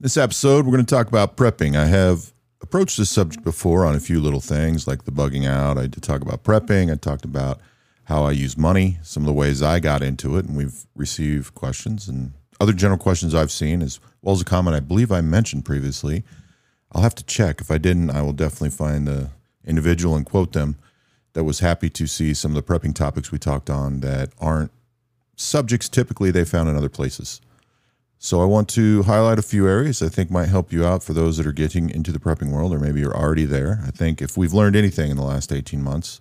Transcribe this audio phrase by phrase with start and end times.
[0.00, 1.76] This episode, we're going to talk about prepping.
[1.76, 5.76] I have approached this subject before on a few little things like the bugging out.
[5.76, 6.92] I did talk about prepping.
[6.92, 7.60] I talked about
[8.04, 11.56] how I use money, some of the ways I got into it, and we've received
[11.56, 15.20] questions and other general questions I've seen, as well as a comment I believe I
[15.20, 16.22] mentioned previously.
[16.92, 17.60] I'll have to check.
[17.60, 19.30] If I didn't, I will definitely find the
[19.64, 20.76] individual and quote them
[21.32, 24.70] that was happy to see some of the prepping topics we talked on that aren't
[25.34, 27.40] subjects typically they found in other places.
[28.20, 31.12] So I want to highlight a few areas I think might help you out for
[31.12, 33.80] those that are getting into the prepping world or maybe you're already there.
[33.86, 36.18] I think if we've learned anything in the last 18 months,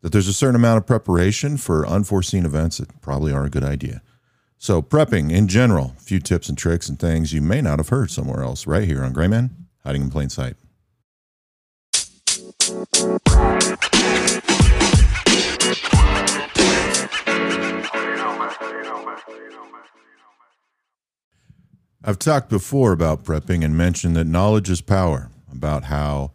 [0.00, 3.64] that there's a certain amount of preparation for unforeseen events that probably are a good
[3.64, 4.00] idea.
[4.56, 7.90] So prepping in general, a few tips and tricks and things you may not have
[7.90, 9.50] heard somewhere else right here on Gray Man,
[9.84, 10.56] hiding in plain sight.
[22.08, 26.30] I've talked before about prepping and mentioned that knowledge is power, about how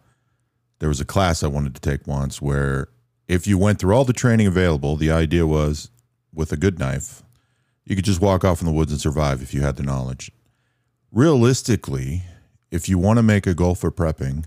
[0.78, 2.86] there was a class I wanted to take once where
[3.26, 5.90] if you went through all the training available, the idea was
[6.32, 7.24] with a good knife,
[7.84, 10.30] you could just walk off in the woods and survive if you had the knowledge.
[11.10, 12.22] Realistically,
[12.70, 14.44] if you want to make a goal for prepping,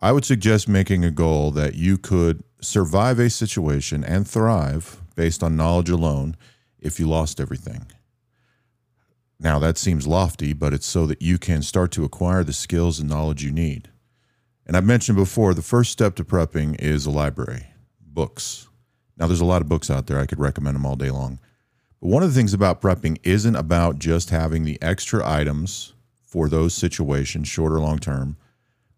[0.00, 5.44] I would suggest making a goal that you could survive a situation and thrive based
[5.44, 6.36] on knowledge alone
[6.80, 7.86] if you lost everything.
[9.42, 13.00] Now, that seems lofty, but it's so that you can start to acquire the skills
[13.00, 13.90] and knowledge you need.
[14.64, 17.66] And I've mentioned before, the first step to prepping is a library,
[18.00, 18.68] books.
[19.16, 20.20] Now, there's a lot of books out there.
[20.20, 21.40] I could recommend them all day long.
[22.00, 26.48] But one of the things about prepping isn't about just having the extra items for
[26.48, 28.36] those situations, short or long term,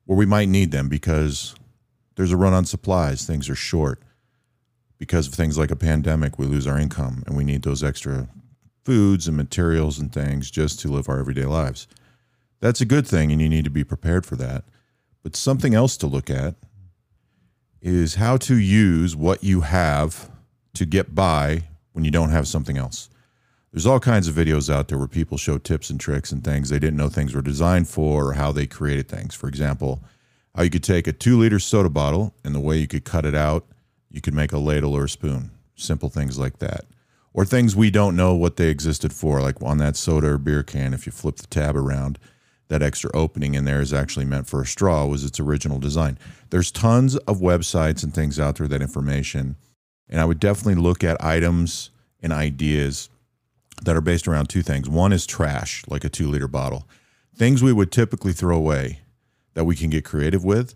[0.05, 1.55] where we might need them because
[2.17, 4.03] there's a run on supplies, things are short.
[4.99, 8.29] Because of things like a pandemic, we lose our income and we need those extra
[8.85, 11.87] foods and materials and things just to live our everyday lives.
[12.61, 14.65] That's a good thing, and you need to be prepared for that.
[15.23, 16.55] But something else to look at
[17.81, 20.31] is how to use what you have
[20.75, 23.09] to get by when you don't have something else.
[23.73, 26.69] There's all kinds of videos out there where people show tips and tricks and things
[26.69, 29.35] they didn't know things were designed for or how they created things.
[29.35, 30.03] For example,
[30.55, 33.27] how you could take a two liter soda bottle and the way you could cut
[33.27, 33.67] it out,
[34.11, 35.51] you could make a ladle or a spoon.
[35.75, 36.85] Simple things like that
[37.35, 40.63] or things we don't know what they existed for, like on that soda or beer
[40.63, 40.95] can.
[40.95, 42.19] If you flip the tab around,
[42.69, 46.17] that extra opening in there is actually meant for a straw, was its original design.
[46.51, 49.57] There's tons of websites and things out there that information,
[50.09, 51.91] and I would definitely look at items
[52.23, 53.11] and ideas
[53.83, 54.89] that are based around two things.
[54.89, 56.89] One is trash, like a two liter bottle,
[57.35, 59.01] things we would typically throw away
[59.55, 60.75] that we can get creative with.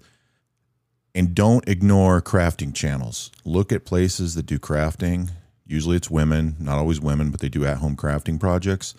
[1.15, 3.33] And don't ignore crafting channels.
[3.45, 5.31] Look at places that do crafting
[5.69, 8.95] Usually it's women, not always women, but they do at home crafting projects.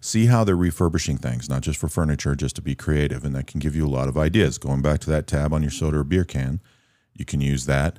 [0.00, 3.24] See how they're refurbishing things, not just for furniture, just to be creative.
[3.24, 4.56] And that can give you a lot of ideas.
[4.56, 6.60] Going back to that tab on your soda or beer can,
[7.12, 7.98] you can use that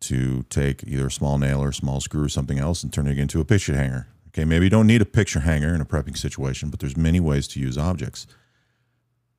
[0.00, 3.06] to take either a small nail or a small screw or something else and turn
[3.06, 4.08] it into a picture hanger.
[4.28, 7.20] Okay, maybe you don't need a picture hanger in a prepping situation, but there's many
[7.20, 8.26] ways to use objects.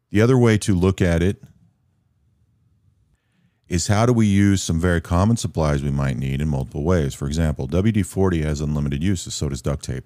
[0.10, 1.42] The other way to look at it
[3.72, 7.14] is how do we use some very common supplies we might need in multiple ways.
[7.14, 10.04] For example, WD 40 has unlimited uses, so does duct tape.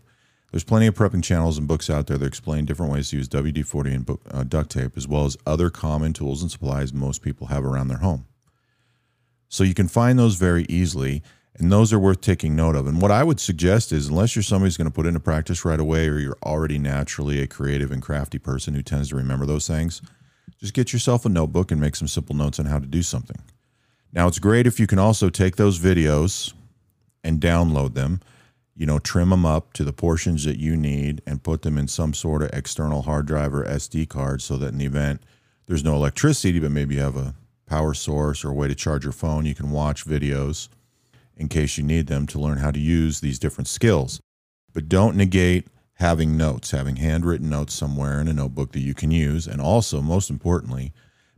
[0.52, 3.28] There's plenty of prepping channels and books out there that explain different ways to use
[3.28, 6.94] WD 40 and book, uh, duct tape, as well as other common tools and supplies
[6.94, 8.28] most people have around their home.
[9.50, 11.24] So you can find those very easily,
[11.56, 12.86] and those are worth taking note of.
[12.86, 15.66] And what I would suggest is, unless you're somebody who's going to put into practice
[15.66, 19.48] right away, or you're already naturally a creative and crafty person who tends to remember
[19.48, 20.04] those things,
[20.60, 23.38] just get yourself a notebook and make some simple notes on how to do something.
[24.16, 26.54] Now, it's great if you can also take those videos
[27.22, 28.22] and download them,
[28.74, 31.90] you know, trim them up to the portions that you need and put them in
[31.90, 35.22] some sort of external hard drive or SD card so that in the event
[35.66, 37.36] there's no electricity, but maybe you have a
[37.66, 40.70] power source or a way to charge your phone, you can watch videos
[41.36, 44.22] in case you need them to learn how to use these different skills.
[44.72, 49.12] But don't negate having notes, having handwritten notes somewhere in a notebook that you can
[49.12, 49.46] use.
[49.46, 50.94] And also, most importantly,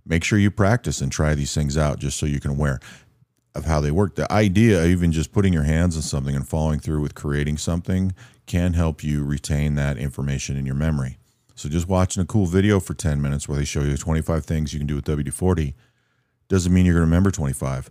[0.08, 2.80] make sure you practice and try these things out just so you can aware
[3.54, 4.16] of how they work.
[4.16, 7.58] The idea of even just putting your hands on something and following through with creating
[7.58, 8.14] something
[8.46, 11.18] can help you retain that information in your memory.
[11.56, 14.74] So just watching a cool video for 10 minutes where they show you 25 things
[14.74, 15.74] you can do with WD-40
[16.48, 17.90] doesn't mean you're going to remember 25.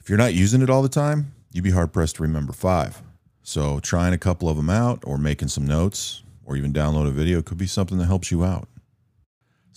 [0.00, 3.00] If you're not using it all the time, you'd be hard pressed to remember 5.
[3.42, 7.12] So trying a couple of them out or making some notes or even download a
[7.12, 8.68] video could be something that helps you out.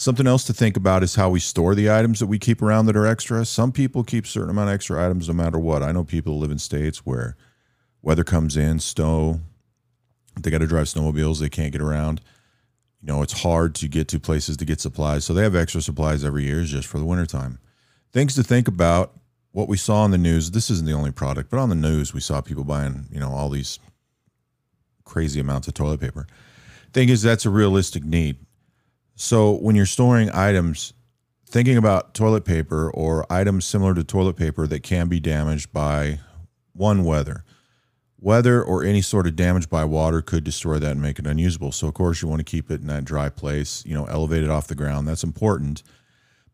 [0.03, 2.87] Something else to think about is how we store the items that we keep around
[2.87, 3.45] that are extra.
[3.45, 5.81] Some people keep certain amount of extra items no matter what.
[5.81, 7.37] I know people live in states where
[8.01, 9.39] weather comes in, snow,
[10.37, 12.19] they got to drive snowmobiles, they can't get around.
[13.01, 15.23] You know, it's hard to get to places to get supplies.
[15.23, 17.59] So they have extra supplies every year just for the wintertime.
[18.11, 19.13] Things to think about
[19.53, 20.51] what we saw in the news.
[20.51, 23.31] This isn't the only product, but on the news, we saw people buying, you know,
[23.31, 23.79] all these
[25.05, 26.27] crazy amounts of toilet paper.
[26.91, 28.35] Thing is, that's a realistic need.
[29.15, 30.93] So when you're storing items,
[31.45, 36.19] thinking about toilet paper or items similar to toilet paper that can be damaged by
[36.73, 37.43] one weather.
[38.19, 41.71] Weather or any sort of damage by water could destroy that and make it unusable.
[41.71, 44.43] So of course you want to keep it in that dry place, you know, elevate
[44.43, 45.07] it off the ground.
[45.07, 45.83] That's important.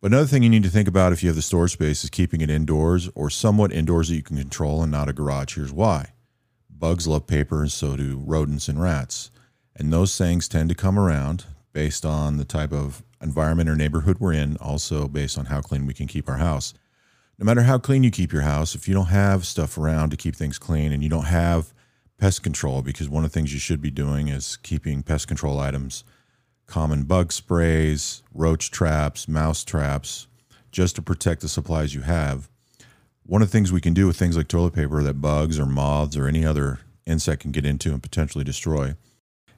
[0.01, 2.09] But another thing you need to think about if you have the storage space is
[2.09, 5.55] keeping it indoors or somewhat indoors that you can control and not a garage.
[5.55, 6.13] Here's why.
[6.69, 9.31] Bugs love paper and so do rodents and rats.
[9.75, 11.45] And those things tend to come around
[11.79, 15.85] based on the type of environment or neighborhood we're in, also based on how clean
[15.85, 16.73] we can keep our house.
[17.37, 20.17] No matter how clean you keep your house, if you don't have stuff around to
[20.17, 21.73] keep things clean and you don't have
[22.17, 25.57] pest control, because one of the things you should be doing is keeping pest control
[25.57, 26.03] items,
[26.67, 30.27] common bug sprays, roach traps, mouse traps,
[30.73, 32.49] just to protect the supplies you have.
[33.23, 35.65] One of the things we can do with things like toilet paper that bugs or
[35.65, 38.95] moths or any other insect can get into and potentially destroy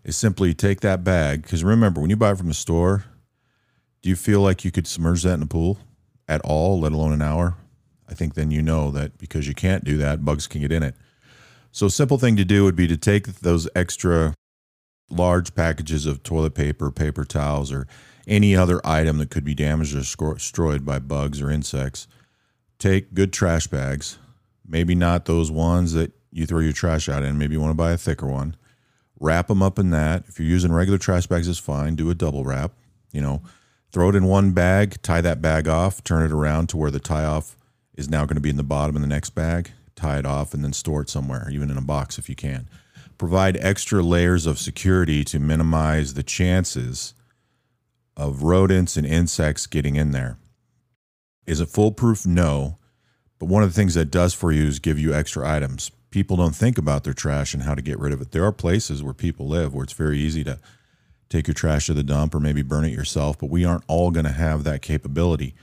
[0.03, 1.43] is simply take that bag.
[1.43, 3.05] Because remember, when you buy it from the store,
[4.01, 5.79] do you feel like you could submerge that in a pool
[6.27, 7.55] at all, let alone an hour?
[8.09, 10.83] I think then you know that because you can't do that, bugs can get in
[10.83, 10.95] it.
[11.71, 14.33] So, simple thing to do would be to take those extra
[15.09, 17.87] large packages of toilet paper, paper towels, or
[18.27, 22.07] any other item that could be damaged or destroyed by bugs or insects.
[22.79, 24.17] Take good trash bags,
[24.67, 27.37] maybe not those ones that you throw your trash out in.
[27.37, 28.55] Maybe you want to buy a thicker one.
[29.21, 30.23] Wrap them up in that.
[30.27, 31.95] If you're using regular trash bags, it's fine.
[31.95, 32.71] Do a double wrap.
[33.11, 33.43] You know,
[33.91, 36.99] throw it in one bag, tie that bag off, turn it around to where the
[36.99, 37.55] tie off
[37.95, 40.55] is now going to be in the bottom of the next bag, tie it off,
[40.55, 42.67] and then store it somewhere, even in a box if you can.
[43.19, 47.13] Provide extra layers of security to minimize the chances
[48.17, 50.39] of rodents and insects getting in there.
[51.45, 52.25] Is it foolproof?
[52.25, 52.79] No.
[53.37, 55.91] But one of the things that does for you is give you extra items.
[56.11, 58.31] People don't think about their trash and how to get rid of it.
[58.31, 60.59] There are places where people live where it's very easy to
[61.29, 64.11] take your trash to the dump or maybe burn it yourself, but we aren't all
[64.11, 65.55] going to have that capability.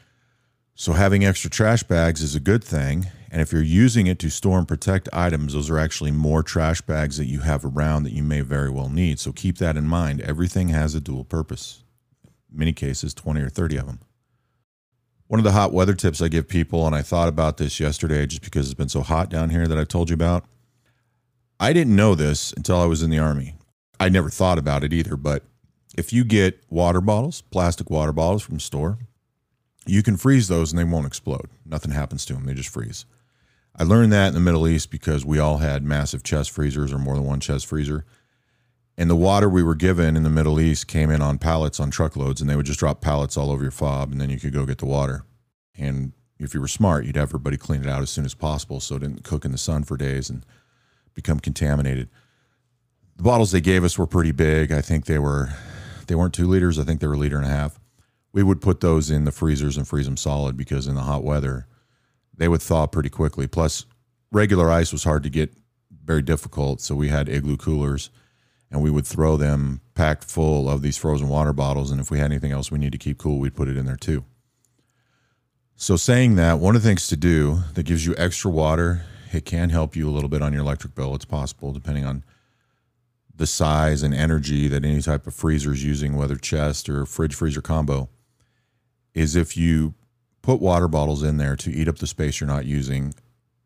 [0.75, 3.07] So having extra trash bags is a good thing.
[3.31, 6.81] And if you're using it to store and protect items, those are actually more trash
[6.81, 9.21] bags that you have around that you may very well need.
[9.21, 10.23] So keep that in mind.
[10.23, 11.83] Everything has a dual purpose.
[12.51, 14.01] In many cases, 20 or 30 of them.
[15.29, 18.27] One of the hot weather tips I give people, and I thought about this yesterday
[18.27, 20.47] just because it's been so hot down here that I've told you about.
[21.61, 23.55] I didn't know this until I was in the Army.
[24.01, 25.43] I never thought about it either, but
[25.99, 28.99] if you get water bottles, plastic water bottles from store,
[29.87, 31.51] you can freeze those and they won't explode.
[31.67, 33.05] Nothing happens to them, they just freeze.
[33.77, 36.99] I learned that in the Middle East because we all had massive chest freezers or
[36.99, 38.07] more than one chest freezer.
[38.99, 41.89] And the water we were given in the Middle East came in on pallets on
[41.89, 44.53] truckloads, and they would just drop pallets all over your fob, and then you could
[44.53, 45.23] go get the water.
[45.79, 48.81] And if you were smart, you'd have everybody clean it out as soon as possible
[48.81, 50.45] so it didn't cook in the sun for days and
[51.15, 52.09] become contaminated.
[53.17, 54.73] The bottles they gave us were pretty big.
[54.73, 55.51] I think they were
[56.09, 56.77] they weren't two liters.
[56.77, 57.79] I think they were a liter and a half.
[58.33, 61.23] We would put those in the freezers and freeze them solid because in the hot
[61.23, 61.67] weather,
[62.37, 63.47] they would thaw pretty quickly.
[63.47, 63.87] Plus,
[64.33, 65.53] regular ice was hard to get,
[66.05, 66.81] very difficult.
[66.81, 68.11] So we had igloo coolers
[68.71, 71.91] and we would throw them packed full of these frozen water bottles.
[71.91, 73.87] And if we had anything else we need to keep cool, we'd put it in
[73.87, 74.25] there too.
[75.77, 79.45] So, saying that, one of the things to do that gives you extra water, it
[79.45, 81.15] can help you a little bit on your electric bill.
[81.15, 82.25] It's possible, depending on
[83.35, 87.35] the size and energy that any type of freezer is using, whether chest or fridge
[87.37, 88.09] freezer combo,
[89.15, 89.95] is if you
[90.43, 93.15] put water bottles in there to eat up the space you're not using,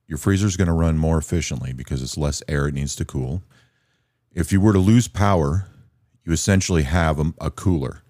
[0.06, 3.04] your freezer is going to run more efficiently because it's less air it needs to
[3.06, 3.42] cool.
[4.34, 5.66] If you were to lose power,
[6.24, 8.02] you essentially have a, a cooler,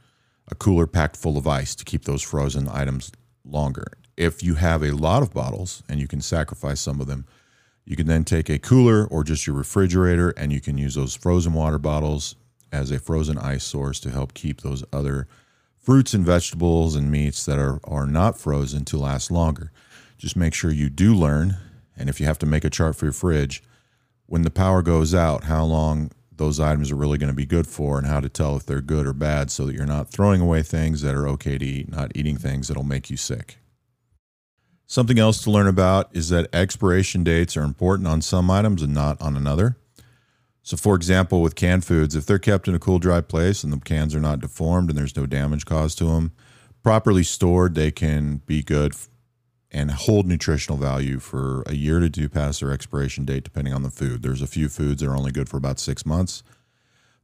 [0.47, 3.11] a cooler packed full of ice to keep those frozen items
[3.45, 3.87] longer.
[4.17, 7.27] If you have a lot of bottles and you can sacrifice some of them,
[7.85, 11.17] you can then take a cooler or just your refrigerator and you can use those
[11.17, 12.37] frozen water bottles
[12.71, 15.27] as a frozen ice source to help keep those other
[15.77, 19.73] fruits and vegetables and meats that are, are not frozen to last longer.
[20.19, 21.57] Just make sure you do learn,
[21.97, 23.61] and if you have to make a chart for your fridge,
[24.33, 27.67] when the power goes out, how long those items are really going to be good
[27.67, 30.41] for and how to tell if they're good or bad so that you're not throwing
[30.41, 33.59] away things that are okay to eat, not eating things that'll make you sick.
[34.87, 38.95] Something else to learn about is that expiration dates are important on some items and
[38.95, 39.77] not on another.
[40.63, 43.71] So, for example, with canned foods, if they're kept in a cool, dry place and
[43.71, 46.33] the cans are not deformed and there's no damage caused to them,
[46.83, 48.95] properly stored, they can be good
[49.73, 53.83] and hold nutritional value for a year to two past their expiration date, depending on
[53.83, 54.23] the food.
[54.23, 56.43] There's a few foods that are only good for about six months.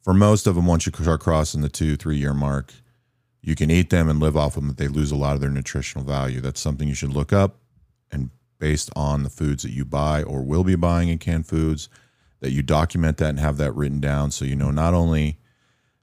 [0.01, 2.73] for most of them, once you start crossing the two, three year mark,
[3.43, 5.51] you can eat them and live off them, but they lose a lot of their
[5.51, 6.41] nutritional value.
[6.41, 7.57] That's something you should look up
[8.11, 11.89] and based on the foods that you buy or will be buying in canned foods,
[12.41, 15.39] that you document that and have that written down so you know not only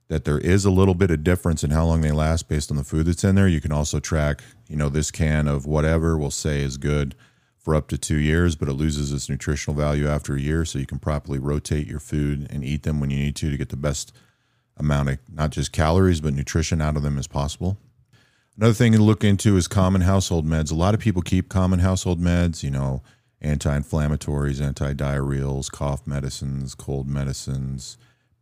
[0.07, 2.77] that there is a little bit of difference in how long they last based on
[2.77, 3.47] the food that's in there.
[3.47, 7.15] You can also track, you know, this can of whatever we'll say is good
[7.57, 10.65] for up to two years, but it loses its nutritional value after a year.
[10.65, 13.57] So you can properly rotate your food and eat them when you need to to
[13.57, 14.13] get the best
[14.77, 17.77] amount of not just calories, but nutrition out of them as possible.
[18.57, 20.72] Another thing to look into is common household meds.
[20.72, 23.01] A lot of people keep common household meds, you know,
[23.41, 27.98] anti inflammatories, anti diarrheals, cough medicines, cold medicines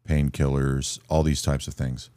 [0.07, 2.09] painkillers, all these types of things.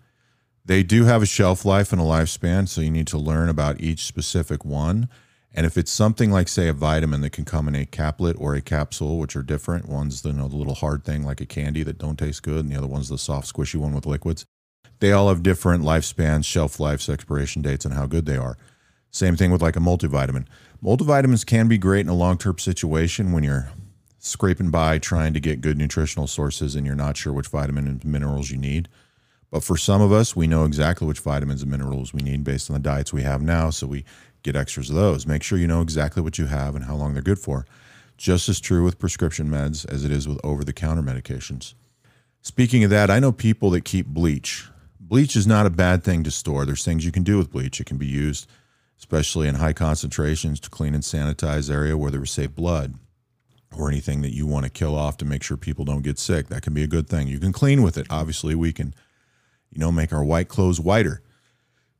[0.66, 3.80] They do have a shelf life and a lifespan, so you need to learn about
[3.80, 5.08] each specific one.
[5.54, 8.54] And if it's something like, say, a vitamin that can come in a caplet or
[8.54, 11.46] a capsule, which are different, one's the, you know, the little hard thing like a
[11.46, 14.44] candy that don't taste good, and the other one's the soft, squishy one with liquids.
[14.98, 18.58] They all have different lifespans, shelf lives, expiration dates, and how good they are.
[19.12, 20.46] Same thing with like a multivitamin.
[20.82, 23.70] Multivitamins can be great in a long term situation when you're
[24.18, 28.04] scraping by trying to get good nutritional sources and you're not sure which vitamin and
[28.04, 28.88] minerals you need.
[29.56, 32.68] But for some of us, we know exactly which vitamins and minerals we need based
[32.68, 33.70] on the diets we have now.
[33.70, 34.04] So we
[34.42, 35.26] get extras of those.
[35.26, 37.64] Make sure you know exactly what you have and how long they're good for.
[38.18, 41.72] Just as true with prescription meds as it is with over the counter medications.
[42.42, 44.68] Speaking of that, I know people that keep bleach.
[45.00, 46.66] Bleach is not a bad thing to store.
[46.66, 47.80] There's things you can do with bleach.
[47.80, 48.46] It can be used,
[48.98, 52.96] especially in high concentrations, to clean and sanitize area where there was saved blood
[53.74, 56.48] or anything that you want to kill off to make sure people don't get sick.
[56.48, 57.26] That can be a good thing.
[57.26, 58.06] You can clean with it.
[58.10, 58.94] Obviously, we can,
[59.72, 61.22] you know, make our white clothes whiter.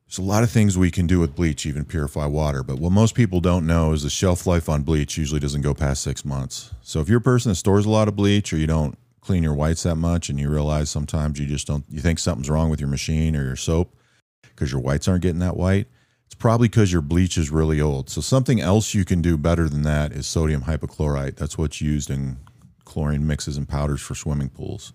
[0.07, 2.63] There's a lot of things we can do with bleach, even purify water.
[2.63, 5.75] But what most people don't know is the shelf life on bleach usually doesn't go
[5.75, 6.73] past six months.
[6.81, 9.43] So if you're a person that stores a lot of bleach or you don't clean
[9.43, 12.71] your whites that much and you realize sometimes you just don't, you think something's wrong
[12.71, 13.97] with your machine or your soap
[14.43, 15.89] because your whites aren't getting that white,
[16.27, 18.09] it's probably because your bleach is really old.
[18.09, 21.35] So something else you can do better than that is sodium hypochlorite.
[21.35, 22.39] That's what's used in
[22.85, 24.93] chlorine mixes and powders for swimming pools.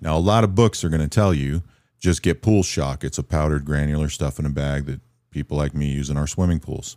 [0.00, 1.62] Now, a lot of books are going to tell you
[1.98, 3.04] just get pool shock.
[3.04, 5.00] It's a powdered granular stuff in a bag that
[5.30, 6.96] people like me use in our swimming pools.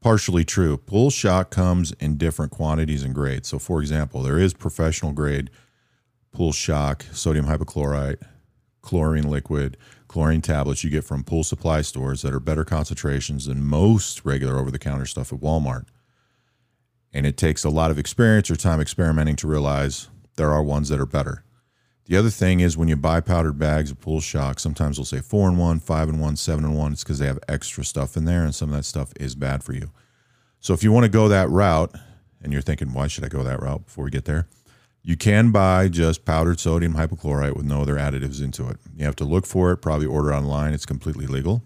[0.00, 0.76] Partially true.
[0.76, 3.48] Pool shock comes in different quantities and grades.
[3.48, 5.50] So, for example, there is professional grade
[6.32, 8.20] pool shock, sodium hypochlorite,
[8.80, 9.76] chlorine liquid,
[10.08, 14.58] chlorine tablets you get from pool supply stores that are better concentrations than most regular
[14.58, 15.86] over the counter stuff at Walmart.
[17.12, 20.88] And it takes a lot of experience or time experimenting to realize there are ones
[20.88, 21.44] that are better.
[22.06, 25.20] The other thing is when you buy powdered bags of pool shock, sometimes they'll say
[25.20, 26.92] four and one, five and one, seven and one.
[26.92, 29.62] It's because they have extra stuff in there, and some of that stuff is bad
[29.62, 29.90] for you.
[30.60, 31.94] So if you want to go that route,
[32.42, 34.48] and you're thinking, why should I go that route before we get there?
[35.02, 38.78] You can buy just powdered sodium hypochlorite with no other additives into it.
[38.96, 40.72] You have to look for it, probably order online.
[40.72, 41.62] It's completely legal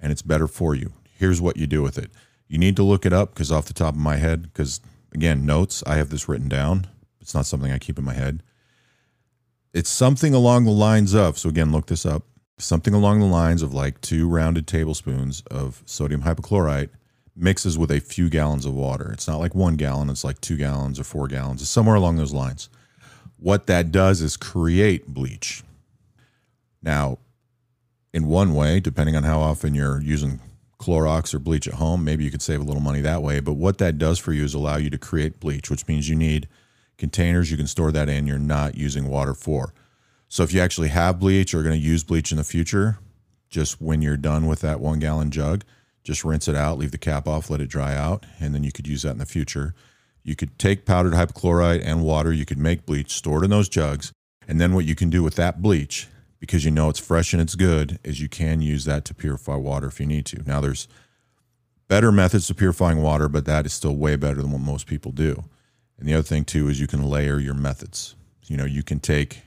[0.00, 0.92] and it's better for you.
[1.18, 2.10] Here's what you do with it.
[2.46, 4.80] You need to look it up because, off the top of my head, because
[5.14, 6.86] again, notes, I have this written down.
[7.22, 8.42] It's not something I keep in my head.
[9.74, 12.22] It's something along the lines of, so again, look this up,
[12.58, 16.90] something along the lines of like two rounded tablespoons of sodium hypochlorite
[17.34, 19.10] mixes with a few gallons of water.
[19.12, 21.60] It's not like one gallon, it's like two gallons or four gallons.
[21.60, 22.68] It's somewhere along those lines.
[23.36, 25.64] What that does is create bleach.
[26.80, 27.18] Now,
[28.12, 30.38] in one way, depending on how often you're using
[30.78, 33.40] Clorox or bleach at home, maybe you could save a little money that way.
[33.40, 36.14] But what that does for you is allow you to create bleach, which means you
[36.14, 36.46] need
[36.98, 39.72] containers you can store that in you're not using water for.
[40.28, 42.98] So if you actually have bleach or are going to use bleach in the future,
[43.50, 45.64] just when you're done with that one gallon jug,
[46.02, 48.72] just rinse it out, leave the cap off, let it dry out, and then you
[48.72, 49.74] could use that in the future.
[50.22, 53.68] You could take powdered hypochlorite and water, you could make bleach, store it in those
[53.68, 54.12] jugs,
[54.48, 56.08] and then what you can do with that bleach,
[56.40, 59.54] because you know it's fresh and it's good, is you can use that to purify
[59.54, 60.42] water if you need to.
[60.42, 60.88] Now there's
[61.88, 65.12] better methods to purifying water, but that is still way better than what most people
[65.12, 65.44] do.
[65.98, 68.14] And the other thing too is you can layer your methods.
[68.46, 69.42] You know, you can take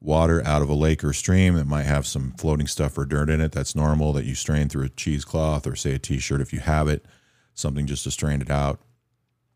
[0.00, 3.28] water out of a lake or stream that might have some floating stuff or dirt
[3.28, 3.52] in it.
[3.52, 6.88] That's normal that you strain through a cheesecloth or say a t-shirt if you have
[6.88, 7.04] it,
[7.54, 8.80] something just to strain it out.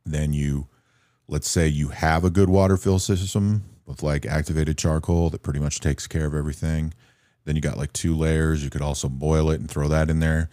[0.05, 0.69] Then you
[1.29, 5.61] let's say you have a good water fill system with like activated charcoal that pretty
[5.61, 6.93] much takes care of everything.
[7.45, 8.64] Then you got like two layers.
[8.64, 10.50] You could also boil it and throw that in there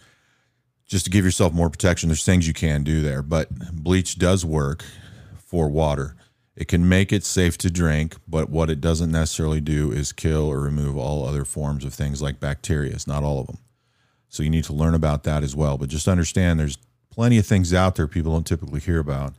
[0.86, 2.08] just to give yourself more protection.
[2.08, 4.84] There's things you can do there, but bleach does work
[5.48, 6.14] for water.
[6.54, 10.46] It can make it safe to drink, but what it doesn't necessarily do is kill
[10.46, 12.92] or remove all other forms of things like bacteria.
[12.92, 13.58] It's not all of them.
[14.28, 15.78] So you need to learn about that as well.
[15.78, 16.76] But just understand there's
[17.10, 19.32] plenty of things out there people don't typically hear about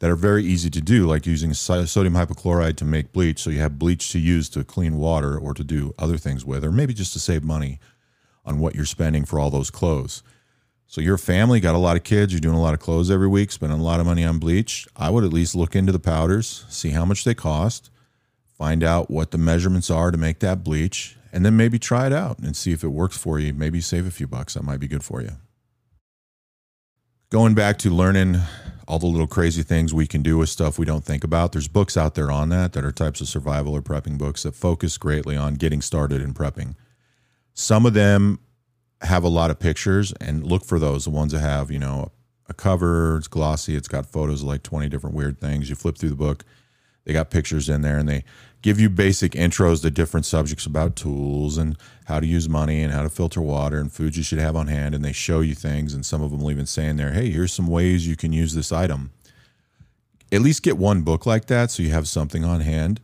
[0.00, 3.38] that are very easy to do, like using sodium hypochlorite to make bleach.
[3.38, 6.62] So you have bleach to use to clean water or to do other things with,
[6.62, 7.80] or maybe just to save money
[8.44, 10.22] on what you're spending for all those clothes.
[10.86, 13.26] So your family got a lot of kids, you're doing a lot of clothes every
[13.26, 14.86] week, spending a lot of money on bleach.
[14.96, 17.90] I would at least look into the powders, see how much they cost,
[18.56, 22.12] find out what the measurements are to make that bleach, and then maybe try it
[22.12, 23.52] out and see if it works for you.
[23.52, 24.54] Maybe save a few bucks.
[24.54, 25.32] That might be good for you.
[27.30, 28.36] Going back to learning
[28.86, 31.52] all the little crazy things we can do with stuff we don't think about.
[31.52, 34.54] There's books out there on that that are types of survival or prepping books that
[34.54, 36.76] focus greatly on getting started in prepping.
[37.54, 38.40] Some of them
[39.04, 42.10] have a lot of pictures and look for those, the ones that have, you know,
[42.48, 45.68] a cover, it's glossy, it's got photos of like 20 different weird things.
[45.68, 46.44] You flip through the book,
[47.04, 48.24] they got pictures in there and they
[48.62, 52.92] give you basic intros to different subjects about tools and how to use money and
[52.92, 54.94] how to filter water and foods you should have on hand.
[54.94, 55.92] And they show you things.
[55.92, 58.32] And some of them will even say in there, hey, here's some ways you can
[58.32, 59.12] use this item.
[60.32, 63.00] At least get one book like that so you have something on hand.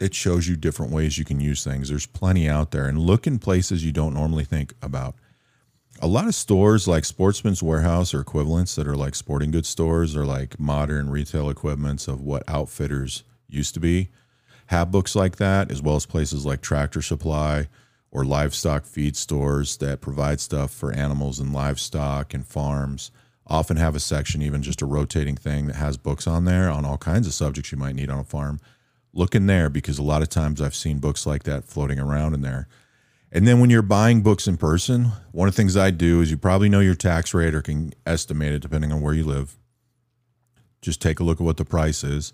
[0.00, 1.88] It shows you different ways you can use things.
[1.88, 2.86] There's plenty out there.
[2.86, 5.14] And look in places you don't normally think about.
[6.00, 10.14] A lot of stores like Sportsman's Warehouse or equivalents that are like sporting goods stores
[10.14, 14.08] or like modern retail equipments of what outfitters used to be
[14.66, 17.66] have books like that, as well as places like Tractor Supply
[18.10, 23.10] or livestock feed stores that provide stuff for animals and livestock and farms.
[23.46, 26.84] Often have a section, even just a rotating thing that has books on there on
[26.84, 28.60] all kinds of subjects you might need on a farm.
[29.14, 32.34] Look in there because a lot of times I've seen books like that floating around
[32.34, 32.68] in there.
[33.30, 36.30] And then when you're buying books in person, one of the things I do is
[36.30, 39.56] you probably know your tax rate or can estimate it depending on where you live.
[40.80, 42.32] Just take a look at what the price is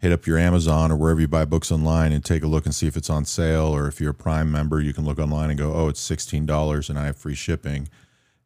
[0.00, 2.74] hit up your Amazon or wherever you buy books online and take a look and
[2.74, 3.66] see if it's on sale.
[3.66, 6.90] Or if you're a Prime member, you can look online and go, oh, it's $16
[6.90, 7.88] and I have free shipping.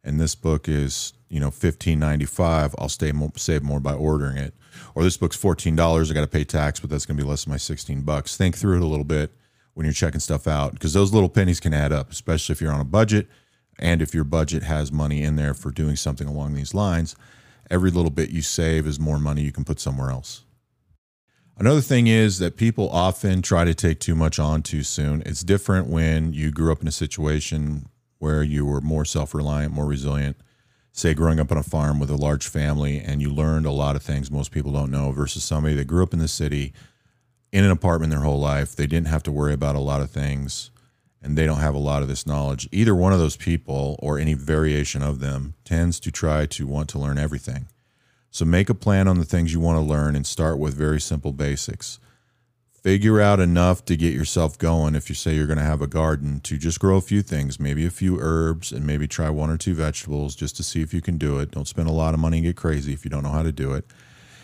[0.03, 2.75] And this book is, you know, $15.95.
[2.77, 4.53] I'll stay more, save more by ordering it.
[4.95, 6.11] Or this book's $14.
[6.11, 8.37] I got to pay tax, but that's going to be less than my 16 bucks.
[8.37, 9.33] Think through it a little bit
[9.75, 12.73] when you're checking stuff out because those little pennies can add up, especially if you're
[12.73, 13.29] on a budget
[13.79, 17.17] and if your budget has money in there for doing something along these lines.
[17.71, 20.45] Every little bit you save is more money you can put somewhere else.
[21.57, 25.23] Another thing is that people often try to take too much on too soon.
[25.25, 29.73] It's different when you grew up in a situation where you were more self reliant,
[29.73, 30.37] more resilient.
[30.93, 33.97] Say, growing up on a farm with a large family and you learned a lot
[33.97, 36.73] of things most people don't know, versus somebody that grew up in the city
[37.55, 38.75] in an apartment their whole life.
[38.75, 40.73] They didn't have to worry about a lot of things
[41.23, 42.69] and they don't have a lot of this knowledge.
[42.73, 46.89] Either one of those people or any variation of them tends to try to want
[46.89, 47.69] to learn everything.
[48.33, 51.01] So make a plan on the things you want to learn and start with very
[51.01, 52.01] simple basics.
[52.83, 55.87] Figure out enough to get yourself going if you say you're going to have a
[55.87, 59.49] garden to just grow a few things, maybe a few herbs, and maybe try one
[59.49, 61.53] or two vegetables just to see if you can do it.
[61.53, 63.53] Don't spend a lot of money and get crazy if you don't know how to
[63.53, 63.87] do it.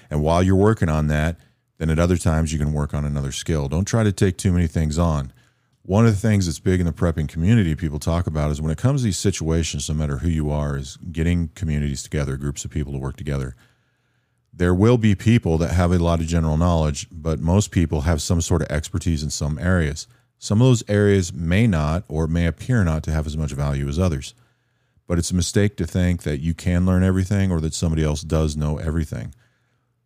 [0.09, 1.37] And while you're working on that,
[1.81, 3.69] then at other times you can work on another skill.
[3.69, 5.33] Don't try to take too many things on.
[5.83, 8.71] One of the things that's big in the prepping community people talk about is when
[8.71, 12.65] it comes to these situations, no matter who you are, is getting communities together, groups
[12.65, 13.57] of people to work together
[14.53, 18.21] there will be people that have a lot of general knowledge, but most people have
[18.21, 20.07] some sort of expertise in some areas.
[20.39, 23.89] Some of those areas may not or may appear not to have as much value
[23.89, 24.35] as others.
[25.07, 28.23] But it's a mistake to think that you can learn everything or that somebody else
[28.23, 29.35] does know everything.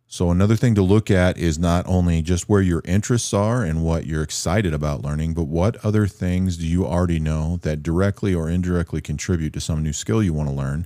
[0.07, 3.83] So, another thing to look at is not only just where your interests are and
[3.83, 8.33] what you're excited about learning, but what other things do you already know that directly
[8.33, 10.85] or indirectly contribute to some new skill you want to learn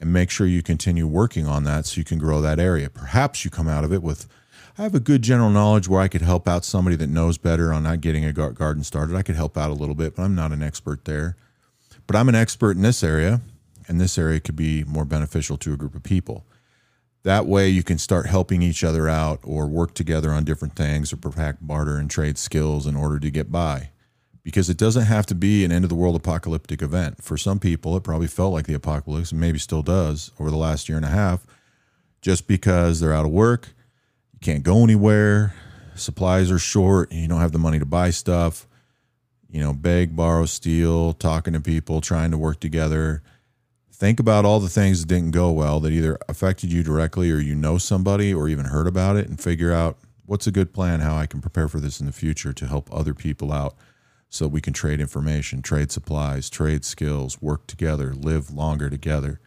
[0.00, 2.90] and make sure you continue working on that so you can grow that area.
[2.90, 4.28] Perhaps you come out of it with,
[4.76, 7.72] I have a good general knowledge where I could help out somebody that knows better
[7.72, 9.16] on not getting a garden started.
[9.16, 11.36] I could help out a little bit, but I'm not an expert there.
[12.06, 13.40] But I'm an expert in this area,
[13.86, 16.44] and this area could be more beneficial to a group of people.
[17.28, 21.12] That way, you can start helping each other out or work together on different things
[21.12, 23.90] or perhaps barter and trade skills in order to get by
[24.42, 27.22] because it doesn't have to be an end of the world apocalyptic event.
[27.22, 30.56] For some people, it probably felt like the apocalypse and maybe still does over the
[30.56, 31.44] last year and a half,
[32.22, 33.74] just because they're out of work,
[34.32, 35.54] you can't go anywhere,
[35.96, 38.66] supplies are short, you don't have the money to buy stuff,
[39.50, 43.22] you know, beg, borrow, steal, talking to people, trying to work together.
[43.98, 47.40] Think about all the things that didn't go well that either affected you directly or
[47.40, 51.00] you know somebody or even heard about it and figure out what's a good plan
[51.00, 53.74] how I can prepare for this in the future to help other people out
[54.28, 59.40] so we can trade information, trade supplies, trade skills, work together, live longer together,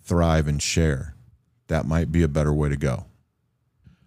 [0.00, 1.16] thrive and share.
[1.66, 3.06] That might be a better way to go.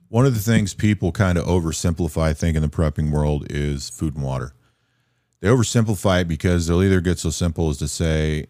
[0.08, 3.90] One of the things people kind of oversimplify, I think, in the prepping world is
[3.90, 4.54] food and water.
[5.42, 8.46] They oversimplify it because they'll either get so simple as to say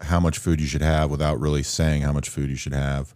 [0.00, 3.14] how much food you should have without really saying how much food you should have,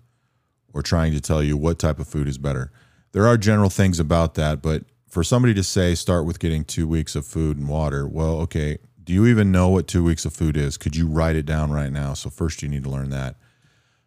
[0.73, 2.71] or trying to tell you what type of food is better.
[3.13, 6.87] There are general things about that, but for somebody to say start with getting two
[6.87, 10.35] weeks of food and water, well, okay, do you even know what two weeks of
[10.35, 10.77] food is?
[10.77, 12.13] Could you write it down right now?
[12.13, 13.37] So, first, you need to learn that.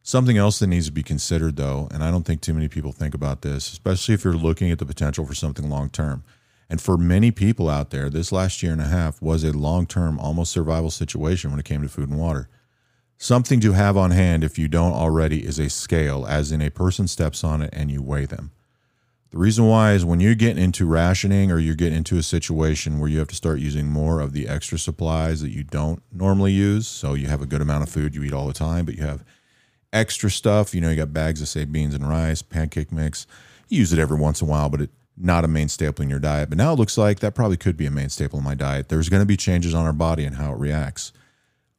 [0.04, 2.92] Something else that needs to be considered, though, and I don't think too many people
[2.92, 6.24] think about this, especially if you're looking at the potential for something long term.
[6.70, 9.86] And for many people out there, this last year and a half was a long
[9.86, 12.48] term, almost survival situation when it came to food and water.
[13.24, 16.72] Something to have on hand if you don't already is a scale, as in a
[16.72, 18.50] person steps on it and you weigh them.
[19.30, 22.98] The reason why is when you're getting into rationing or you're getting into a situation
[22.98, 26.52] where you have to start using more of the extra supplies that you don't normally
[26.52, 26.88] use.
[26.88, 29.04] So you have a good amount of food you eat all the time, but you
[29.04, 29.24] have
[29.94, 30.74] extra stuff.
[30.74, 33.28] You know, you got bags of, say, beans and rice, pancake mix.
[33.70, 36.10] You use it every once in a while, but it's not a main staple in
[36.10, 36.50] your diet.
[36.50, 38.90] But now it looks like that probably could be a main staple in my diet.
[38.90, 41.14] There's going to be changes on our body and how it reacts.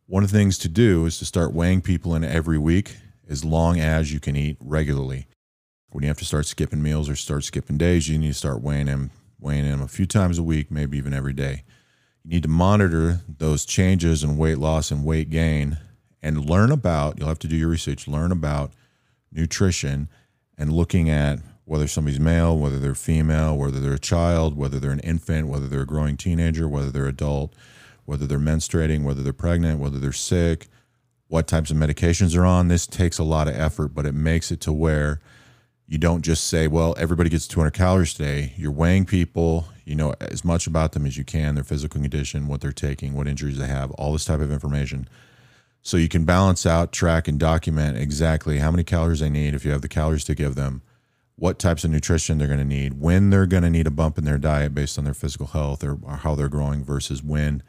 [0.06, 2.96] One of the things to do is to start weighing people in every week
[3.28, 5.26] as long as you can eat regularly
[5.92, 8.62] when you have to start skipping meals or start skipping days, you need to start
[8.62, 11.64] weighing them, weighing them a few times a week, maybe even every day.
[12.24, 15.78] You need to monitor those changes in weight loss and weight gain
[16.22, 18.72] and learn about, you'll have to do your research, learn about
[19.30, 20.08] nutrition
[20.56, 24.92] and looking at whether somebody's male, whether they're female, whether they're a child, whether they're
[24.92, 27.54] an infant, whether they're a growing teenager, whether they're adult,
[28.04, 30.68] whether they're menstruating, whether they're pregnant, whether they're sick,
[31.28, 32.68] what types of medications are on.
[32.68, 35.20] This takes a lot of effort, but it makes it to where
[35.86, 38.52] you don't just say, well, everybody gets 200 calories today.
[38.56, 42.48] You're weighing people, you know, as much about them as you can, their physical condition,
[42.48, 45.08] what they're taking, what injuries they have, all this type of information.
[45.82, 49.64] So you can balance out, track, and document exactly how many calories they need if
[49.64, 50.82] you have the calories to give them,
[51.36, 54.16] what types of nutrition they're going to need, when they're going to need a bump
[54.16, 57.62] in their diet based on their physical health or, or how they're growing versus when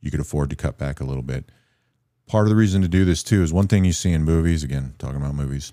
[0.00, 1.50] you could afford to cut back a little bit.
[2.26, 4.62] Part of the reason to do this too is one thing you see in movies,
[4.62, 5.72] again, talking about movies,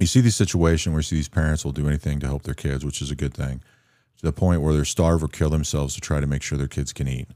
[0.00, 2.54] you see these situations where you see these parents will do anything to help their
[2.54, 3.60] kids, which is a good thing,
[4.18, 6.66] to the point where they're starve or kill themselves to try to make sure their
[6.66, 7.28] kids can eat.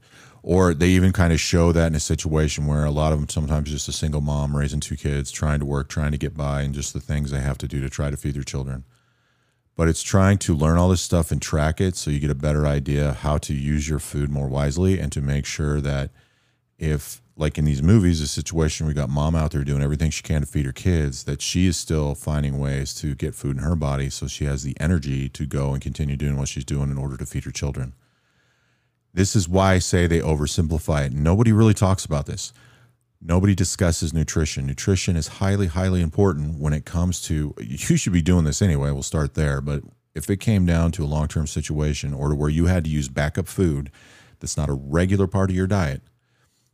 [0.43, 3.29] Or they even kind of show that in a situation where a lot of them
[3.29, 6.61] sometimes just a single mom raising two kids, trying to work, trying to get by,
[6.61, 8.83] and just the things they have to do to try to feed their children.
[9.79, 12.35] But it's trying to learn all this stuff and track it so you get a
[12.35, 16.09] better idea how to use your food more wisely and to make sure that
[16.77, 20.21] if like in these movies, a situation we got mom out there doing everything she
[20.21, 23.63] can to feed her kids, that she is still finding ways to get food in
[23.63, 26.91] her body so she has the energy to go and continue doing what she's doing
[26.91, 27.93] in order to feed her children.
[29.13, 31.13] This is why I say they oversimplify it.
[31.13, 32.51] Nobody really talks about this.
[33.21, 34.65] Nobody discusses nutrition.
[34.65, 38.91] Nutrition is highly, highly important when it comes to, you should be doing this anyway.
[38.91, 39.59] We'll start there.
[39.59, 39.83] But
[40.15, 42.89] if it came down to a long term situation or to where you had to
[42.89, 43.91] use backup food
[44.39, 46.01] that's not a regular part of your diet,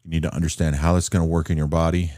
[0.03, 2.11] you need to understand how it's going to work in your body.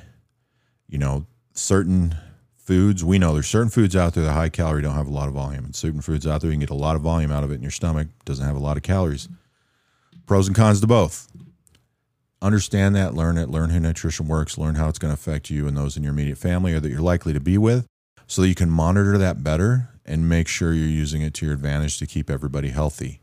[0.90, 2.16] You know, certain
[2.58, 5.30] foods, we know there's certain foods out there that high calorie don't have a lot
[5.30, 5.64] of volume.
[5.64, 7.56] And certain foods out there, you can get a lot of volume out of it
[7.56, 9.30] in your stomach, doesn't have a lot of calories.
[10.26, 11.30] Pros and cons to both.
[12.42, 15.68] Understand that, learn it, learn how nutrition works, learn how it's going to affect you
[15.68, 17.88] and those in your immediate family or that you're likely to be with
[18.28, 21.56] so that you can monitor that better and make sure you're using it to your
[21.56, 23.22] advantage to keep everybody healthy.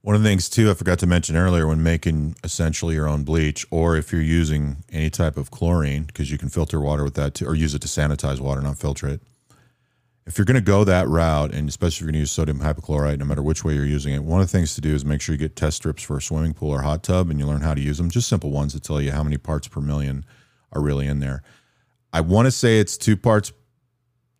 [0.00, 3.24] One of the things too I forgot to mention earlier when making essentially your own
[3.24, 7.14] bleach, or if you're using any type of chlorine, because you can filter water with
[7.14, 9.20] that too, or use it to sanitize water, not filter it.
[10.26, 12.58] If you're going to go that route, and especially if you're going to use sodium
[12.58, 15.04] hypochlorite, no matter which way you're using it, one of the things to do is
[15.04, 17.46] make sure you get test strips for a swimming pool or hot tub, and you
[17.46, 18.10] learn how to use them.
[18.10, 20.24] Just simple ones that tell you how many parts per million
[20.72, 21.42] are really in there.
[22.12, 23.52] I want to say it's two parts,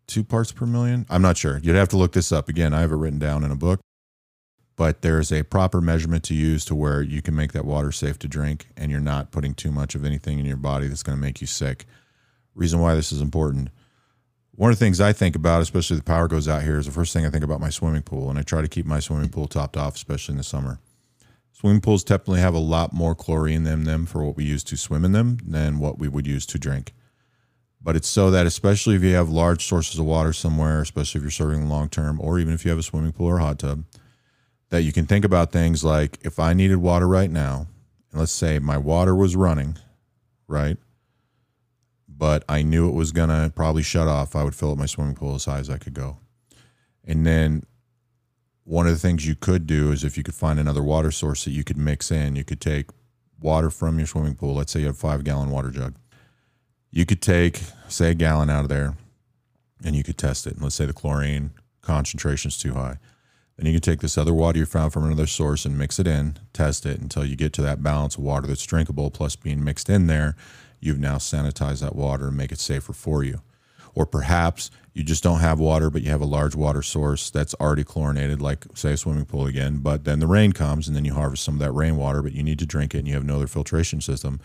[0.08, 1.06] two parts per million.
[1.08, 1.58] I'm not sure.
[1.62, 2.74] You'd have to look this up again.
[2.74, 3.80] I have it written down in a book
[4.76, 8.18] but there's a proper measurement to use to where you can make that water safe
[8.20, 11.16] to drink and you're not putting too much of anything in your body that's going
[11.16, 11.86] to make you sick.
[12.54, 13.70] Reason why this is important.
[14.56, 16.92] One of the things I think about, especially the power goes out here, is the
[16.92, 19.28] first thing I think about my swimming pool, and I try to keep my swimming
[19.28, 20.80] pool topped off, especially in the summer.
[21.52, 24.78] Swimming pools definitely have a lot more chlorine in them for what we use to
[24.78, 26.94] swim in them than what we would use to drink.
[27.82, 31.22] But it's so that, especially if you have large sources of water somewhere, especially if
[31.22, 33.58] you're serving long term, or even if you have a swimming pool or a hot
[33.58, 33.84] tub,
[34.70, 37.66] that you can think about things like if I needed water right now,
[38.10, 39.76] and let's say my water was running,
[40.48, 40.78] right?
[42.16, 45.14] But I knew it was to probably shut off, I would fill up my swimming
[45.14, 46.18] pool as high as I could go.
[47.04, 47.64] And then
[48.64, 51.44] one of the things you could do is if you could find another water source
[51.44, 52.90] that you could mix in, you could take
[53.40, 54.54] water from your swimming pool.
[54.54, 55.96] Let's say you have a five gallon water jug.
[56.90, 58.96] You could take, say, a gallon out of there
[59.84, 60.54] and you could test it.
[60.54, 61.50] And let's say the chlorine
[61.82, 62.98] concentration is too high
[63.56, 66.06] then you can take this other water you found from another source and mix it
[66.06, 69.64] in, test it until you get to that balance of water that's drinkable plus being
[69.64, 70.36] mixed in there.
[70.80, 73.40] You've now sanitized that water and make it safer for you.
[73.94, 77.54] Or perhaps you just don't have water, but you have a large water source that's
[77.54, 79.78] already chlorinated, like, say, a swimming pool again.
[79.78, 82.42] But then the rain comes and then you harvest some of that rainwater, but you
[82.42, 84.40] need to drink it and you have no other filtration system.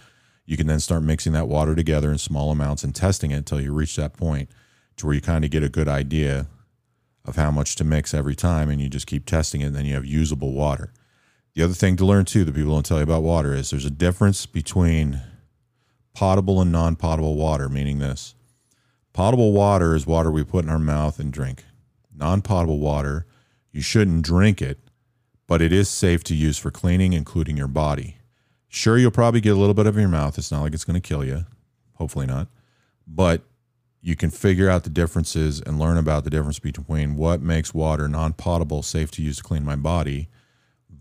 [0.46, 3.62] You can then start mixing that water together in small amounts and testing it until
[3.62, 4.50] you reach that point
[4.98, 6.48] to where you kind of get a good idea
[7.26, 9.86] of how much to mix every time and you just keep testing it and then
[9.86, 10.92] you have usable water.
[11.54, 13.86] The other thing to learn too that people don't tell you about water is there's
[13.86, 15.22] a difference between
[16.14, 18.36] potable and non-potable water, meaning this.
[19.14, 21.66] Potable water is water we put in our mouth and drink.
[22.16, 23.26] Non-potable water,
[23.72, 24.80] you shouldn't drink it,
[25.48, 28.18] but it is safe to use for cleaning, including your body.
[28.68, 30.38] Sure, you'll probably get a little bit of your mouth.
[30.38, 31.46] It's not like it's going to kill you.
[31.96, 32.48] Hopefully not.
[33.06, 33.42] But
[34.02, 38.08] you can figure out the differences and learn about the difference between what makes water
[38.08, 40.30] non-potable safe to use to clean my body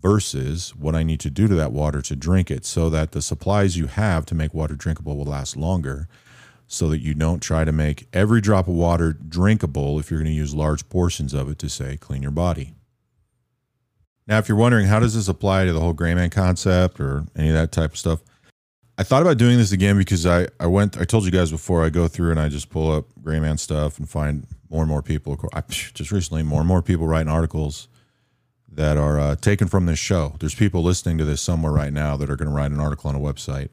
[0.01, 3.21] versus what I need to do to that water to drink it so that the
[3.21, 6.07] supplies you have to make water drinkable will last longer
[6.67, 10.31] so that you don't try to make every drop of water drinkable if you're going
[10.31, 12.73] to use large portions of it to say clean your body.
[14.25, 17.25] Now, if you're wondering how does this apply to the whole gray man concept or
[17.35, 18.21] any of that type of stuff,
[18.97, 21.83] I thought about doing this again because I, I went I told you guys before
[21.83, 24.89] I go through and I just pull up gray man stuff and find more and
[24.89, 25.37] more people.
[25.53, 27.87] I, just recently, more and more people writing articles
[28.71, 30.35] that are uh, taken from this show.
[30.39, 33.09] There's people listening to this somewhere right now that are going to write an article
[33.09, 33.69] on a website.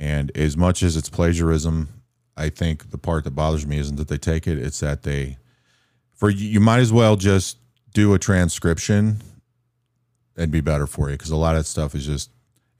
[0.00, 1.88] And as much as it's plagiarism,
[2.36, 5.38] I think the part that bothers me isn't that they take it; it's that they,
[6.12, 7.58] for you might as well just
[7.94, 9.18] do a transcription
[10.36, 12.30] and be better for you because a lot of stuff is just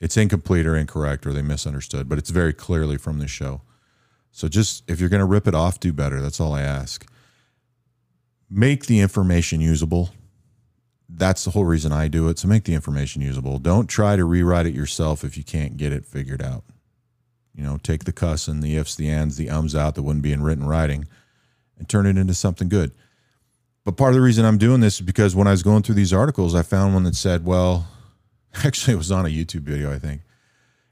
[0.01, 3.61] it's incomplete or incorrect or they misunderstood, but it's very clearly from the show.
[4.33, 6.21] So just if you're going to rip it off, do better.
[6.21, 7.07] That's all I ask.
[8.51, 10.11] Make the information usable
[11.15, 12.39] that's the whole reason I do it.
[12.39, 13.59] So make the information usable.
[13.59, 16.65] Don't try to rewrite it yourself if you can't get it figured out.
[17.55, 20.23] You know, take the cuss and the ifs, the ands, the ums out that wouldn't
[20.23, 21.07] be in written writing
[21.79, 22.93] and turn it into something good.
[23.85, 25.97] But part of the reason I'm doing this is because when I was going through
[25.97, 27.89] these articles, I found one that said, well,
[28.65, 30.23] actually, it was on a YouTube video, I think.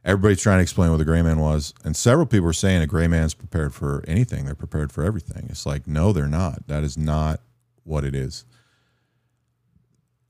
[0.05, 1.73] Everybody's trying to explain what a gray man was.
[1.85, 4.45] And several people were saying a gray man's prepared for anything.
[4.45, 5.47] They're prepared for everything.
[5.51, 6.67] It's like, no, they're not.
[6.69, 7.41] That is not
[7.85, 8.45] what it is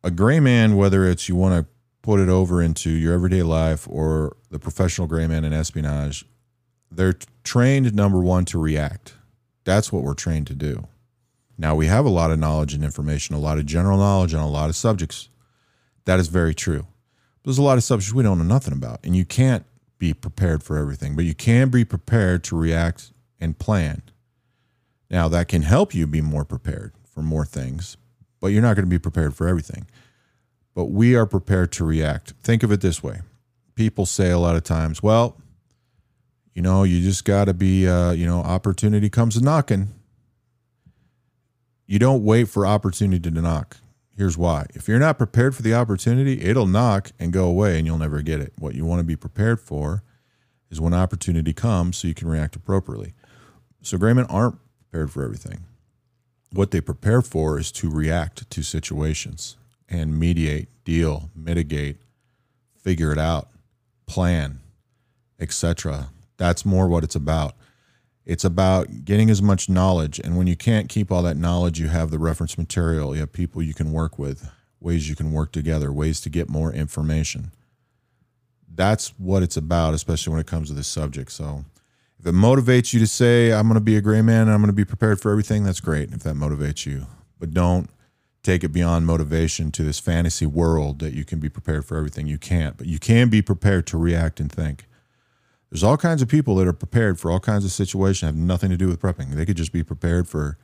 [0.03, 1.71] a gray man, whether it's you want to
[2.03, 6.25] put it over into your everyday life or the professional gray man in espionage,
[6.91, 9.15] they're trained number one to react.
[9.65, 10.89] That's what we're trained to do.
[11.59, 14.43] Now we have a lot of knowledge and information, a lot of general knowledge on
[14.43, 15.29] a lot of subjects.
[16.07, 16.87] That is very true.
[17.45, 19.65] There's a lot of subjects we don't know nothing about, and you can't
[19.99, 24.03] be prepared for everything, but you can be prepared to react and plan.
[25.11, 27.99] Now that can help you be more prepared for more things,
[28.41, 29.87] but you're not going to be prepared for everything.
[30.75, 32.35] But we are prepared to react.
[32.43, 33.21] Think of it this way
[33.81, 35.41] people say a lot of times, well,
[36.55, 39.89] you know, you just got to be, uh, you know, opportunity comes knocking.
[41.87, 43.79] You don't wait for opportunity to knock.
[44.15, 44.67] Here's why.
[44.75, 48.21] If you're not prepared for the opportunity, it'll knock and go away and you'll never
[48.21, 48.53] get it.
[48.59, 50.03] What you want to be prepared for
[50.71, 53.15] is when opportunity comes so you can react appropriately.
[53.81, 54.59] So Graymen aren't
[54.91, 55.65] prepared for everything
[56.53, 59.57] what they prepare for is to react to situations
[59.89, 61.97] and mediate, deal, mitigate,
[62.83, 63.49] figure it out,
[64.07, 64.61] plan,
[65.39, 66.09] etc.
[66.37, 67.55] That's more what it's about.
[68.27, 70.21] It's about getting as much knowledge.
[70.21, 73.33] And when you can't keep all that knowledge, you have the reference material, you have
[73.33, 74.49] people you can work with,
[74.81, 77.51] ways you can work together, ways to get more information.
[78.73, 81.33] That's what it's about, especially when it comes to this subject.
[81.33, 81.65] So,
[82.21, 84.61] if it motivates you to say, I'm going to be a gray man and I'm
[84.61, 87.07] going to be prepared for everything, that's great if that motivates you.
[87.39, 87.89] But don't
[88.43, 92.27] take it beyond motivation to this fantasy world that you can be prepared for everything.
[92.27, 94.87] You can't, but you can be prepared to react and think.
[95.71, 98.69] There's all kinds of people that are prepared for all kinds of situations, have nothing
[98.69, 99.31] to do with prepping.
[99.31, 100.59] They could just be prepared for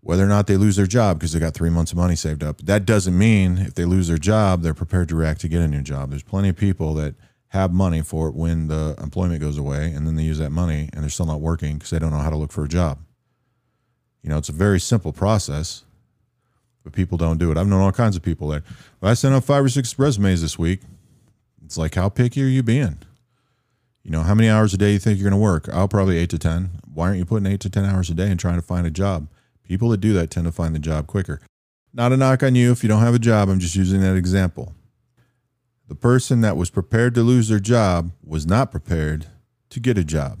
[0.00, 2.42] whether or not they lose their job because they got three months of money saved
[2.42, 2.62] up.
[2.62, 5.68] That doesn't mean if they lose their job, they're prepared to react to get a
[5.68, 6.08] new job.
[6.08, 7.14] There's plenty of people that
[7.48, 10.90] have money for it when the employment goes away and then they use that money
[10.92, 12.98] and they're still not working because they don't know how to look for a job.
[14.22, 15.84] You know, it's a very simple process,
[16.84, 17.56] but people don't do it.
[17.56, 18.62] I've known all kinds of people that
[19.02, 20.80] I sent out five or six resumes this week.
[21.64, 22.98] It's like, how picky are you being?
[24.02, 25.68] You know, how many hours a day you think you're going to work?
[25.70, 26.70] I'll probably eight to 10.
[26.92, 28.90] Why aren't you putting eight to 10 hours a day and trying to find a
[28.90, 29.28] job?
[29.64, 31.40] People that do that tend to find the job quicker.
[31.92, 33.48] Not a knock on you if you don't have a job.
[33.48, 34.74] I'm just using that example.
[35.88, 39.26] The person that was prepared to lose their job was not prepared
[39.70, 40.38] to get a job.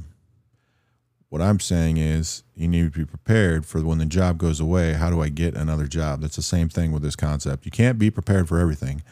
[1.30, 4.92] What I'm saying is you need to be prepared for when the job goes away.
[4.92, 6.20] How do I get another job?
[6.20, 7.64] That's the same thing with this concept.
[7.64, 9.02] You can't be prepared for everything,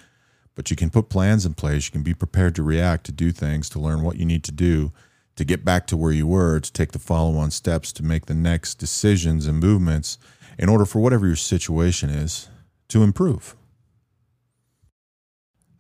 [0.54, 1.86] but you can put plans in place.
[1.86, 4.52] You can be prepared to react, to do things, to learn what you need to
[4.52, 4.92] do
[5.36, 8.26] to get back to where you were, to take the follow on steps, to make
[8.26, 10.18] the next decisions and movements
[10.58, 12.48] in order for whatever your situation is
[12.88, 13.54] to improve.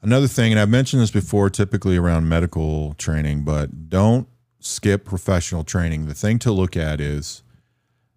[0.06, 4.28] Another thing, and I've mentioned this before, typically around medical training, but don't
[4.60, 6.06] skip professional training.
[6.06, 7.42] The thing to look at is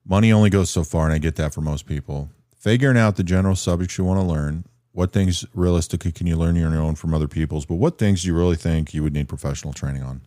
[0.05, 2.29] money only goes so far, and I get that for most people.
[2.55, 6.63] Figuring out the general subjects you want to learn, what things realistically can you learn
[6.63, 9.13] on your own from other people's, but what things do you really think you would
[9.13, 10.21] need professional training on?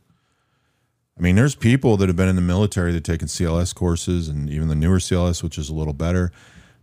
[1.17, 4.51] I mean, there's people that have been in the military that taken CLS courses and
[4.51, 6.33] even the newer CLS, which is a little better.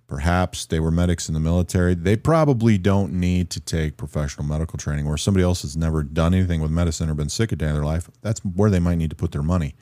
[0.09, 1.93] Perhaps they were medics in the military.
[1.93, 6.33] They probably don't need to take professional medical training, or somebody else has never done
[6.33, 8.09] anything with medicine or been sick a day in their life.
[8.23, 9.75] That's where they might need to put their money.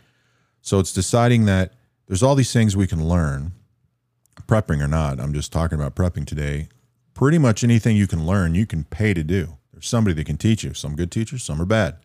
[0.61, 1.75] So it's deciding that
[2.07, 3.53] there's all these things we can learn,
[4.47, 5.21] prepping or not.
[5.21, 6.67] I'm just talking about prepping today.
[7.13, 9.57] Pretty much anything you can learn, you can pay to do.
[9.71, 10.73] There's somebody that can teach you.
[10.73, 11.99] Some good teachers, some are bad.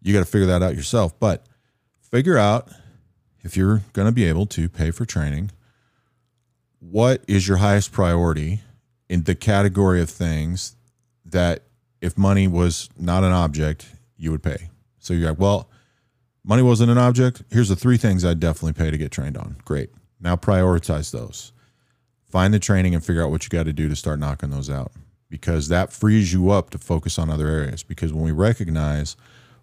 [0.00, 1.18] You got to figure that out yourself.
[1.18, 1.46] But
[2.00, 2.70] figure out
[3.42, 5.50] if you're going to be able to pay for training,
[6.80, 8.60] what is your highest priority
[9.08, 10.76] in the category of things
[11.24, 11.62] that
[12.00, 14.68] if money was not an object, you would pay.
[14.98, 15.70] So you're like, well,
[16.44, 17.42] money wasn't an object.
[17.50, 19.56] Here's the three things I'd definitely pay to get trained on.
[19.64, 19.90] Great.
[20.20, 21.52] Now prioritize those.
[22.28, 24.70] Find the training and figure out what you got to do to start knocking those
[24.70, 24.92] out
[25.28, 27.82] because that frees you up to focus on other areas.
[27.82, 29.16] Because when we recognize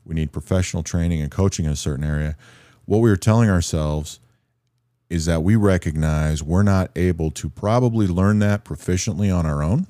[0.08, 2.38] we need professional training and coaching in a certain area.
[2.86, 4.20] What we are telling ourselves
[5.10, 9.88] is that we recognize we're not able to probably learn that proficiently on our own.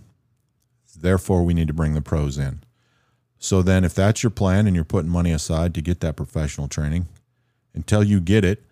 [1.00, 2.64] Therefore, we need to bring the pros in.
[3.40, 6.68] So then, if that's your plan and you're putting money aside to get that professional
[6.68, 7.08] training,
[7.76, 8.64] until you get it,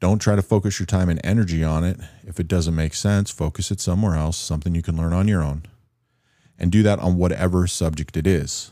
[0.00, 1.98] don't try to focus your time and energy on it.
[2.26, 5.42] If it doesn't make sense, focus it somewhere else, something you can learn on your
[5.42, 5.64] own.
[6.58, 8.70] And do that on whatever subject it is.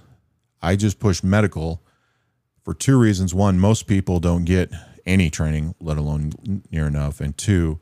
[0.63, 1.83] I just push medical
[2.65, 3.35] for two reasons.
[3.35, 4.71] One, most people don't get
[5.07, 6.33] any training, let alone
[6.71, 7.21] near enough.
[7.21, 7.79] And two,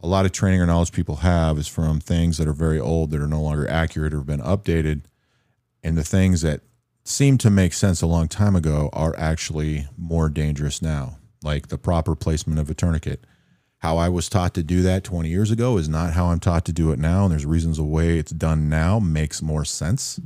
[0.00, 3.10] a lot of training or knowledge people have is from things that are very old
[3.10, 5.02] that are no longer accurate or have been updated.
[5.82, 6.60] And the things that
[7.04, 11.78] seemed to make sense a long time ago are actually more dangerous now, like the
[11.78, 13.24] proper placement of a tourniquet.
[13.78, 16.64] How I was taught to do that 20 years ago is not how I'm taught
[16.66, 17.24] to do it now.
[17.24, 20.18] And there's reasons the way it's done now makes more sense.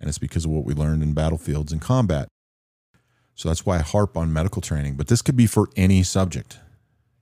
[0.00, 2.28] And it's because of what we learned in battlefields and combat.
[3.36, 4.96] So that's why I harp on medical training.
[4.96, 6.58] But this could be for any subject.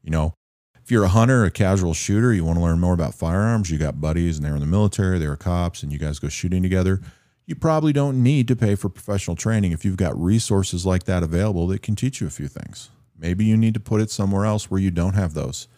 [0.03, 0.35] You know,
[0.83, 3.79] if you're a hunter, a casual shooter, you want to learn more about firearms, you
[3.79, 7.01] got buddies and they're in the military, they're cops, and you guys go shooting together.
[7.47, 11.23] You probably don't need to pay for professional training if you've got resources like that
[11.23, 12.91] available that can teach you a few things.
[13.19, 15.69] Maybe you need to put it somewhere else where you don't have those.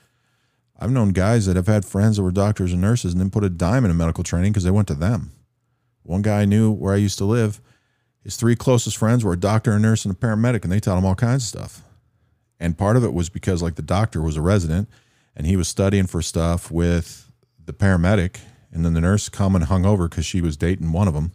[0.79, 3.44] I've known guys that have had friends that were doctors and nurses and then put
[3.44, 5.33] a dime in a medical training because they went to them.
[6.03, 7.61] One guy I knew where I used to live
[8.26, 10.98] his three closest friends were a doctor, a nurse, and a paramedic, and they taught
[10.98, 11.82] him all kinds of stuff.
[12.58, 14.88] And part of it was because, like, the doctor was a resident
[15.36, 17.30] and he was studying for stuff with
[17.64, 18.38] the paramedic,
[18.72, 21.30] and then the nurse come and hung over because she was dating one of them.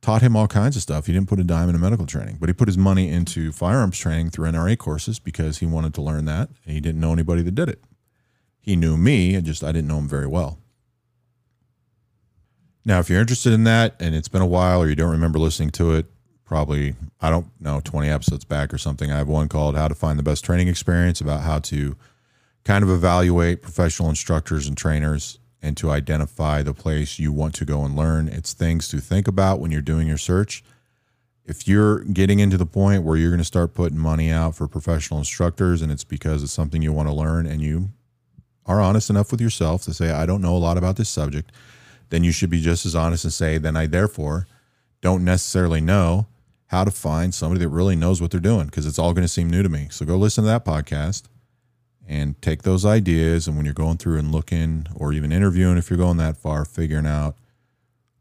[0.00, 1.06] Taught him all kinds of stuff.
[1.06, 3.96] He didn't put a dime into medical training, but he put his money into firearms
[3.96, 7.42] training through NRA courses because he wanted to learn that, and he didn't know anybody
[7.42, 7.80] that did it.
[8.60, 10.58] He knew me, and just I didn't know him very well.
[12.84, 15.38] Now, if you're interested in that and it's been a while or you don't remember
[15.38, 16.06] listening to it,
[16.44, 19.94] probably, I don't know, 20 episodes back or something, I have one called How to
[19.94, 21.96] Find the Best Training Experience about how to
[22.64, 27.64] kind of evaluate professional instructors and trainers and to identify the place you want to
[27.64, 28.28] go and learn.
[28.28, 30.64] It's things to think about when you're doing your search.
[31.44, 34.66] If you're getting into the point where you're going to start putting money out for
[34.66, 37.90] professional instructors and it's because it's something you want to learn and you
[38.66, 41.52] are honest enough with yourself to say, I don't know a lot about this subject
[42.12, 44.46] then you should be just as honest and say, then I therefore
[45.00, 46.26] don't necessarily know
[46.66, 49.28] how to find somebody that really knows what they're doing because it's all going to
[49.28, 49.88] seem new to me.
[49.90, 51.22] So go listen to that podcast
[52.06, 53.48] and take those ideas.
[53.48, 56.66] And when you're going through and looking or even interviewing, if you're going that far,
[56.66, 57.34] figuring out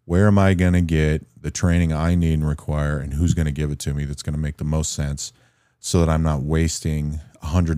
[0.06, 3.46] where am I going to get the training I need and require and who's going
[3.46, 5.34] to give it to me that's going to make the most sense
[5.82, 7.72] so that I'm not wasting $100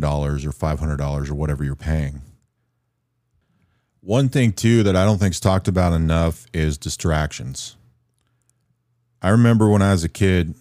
[0.46, 2.22] or $500 or whatever you're paying
[4.04, 7.78] one thing too that I don't think's talked about enough is distractions.
[9.22, 10.56] I remember when I was a kid,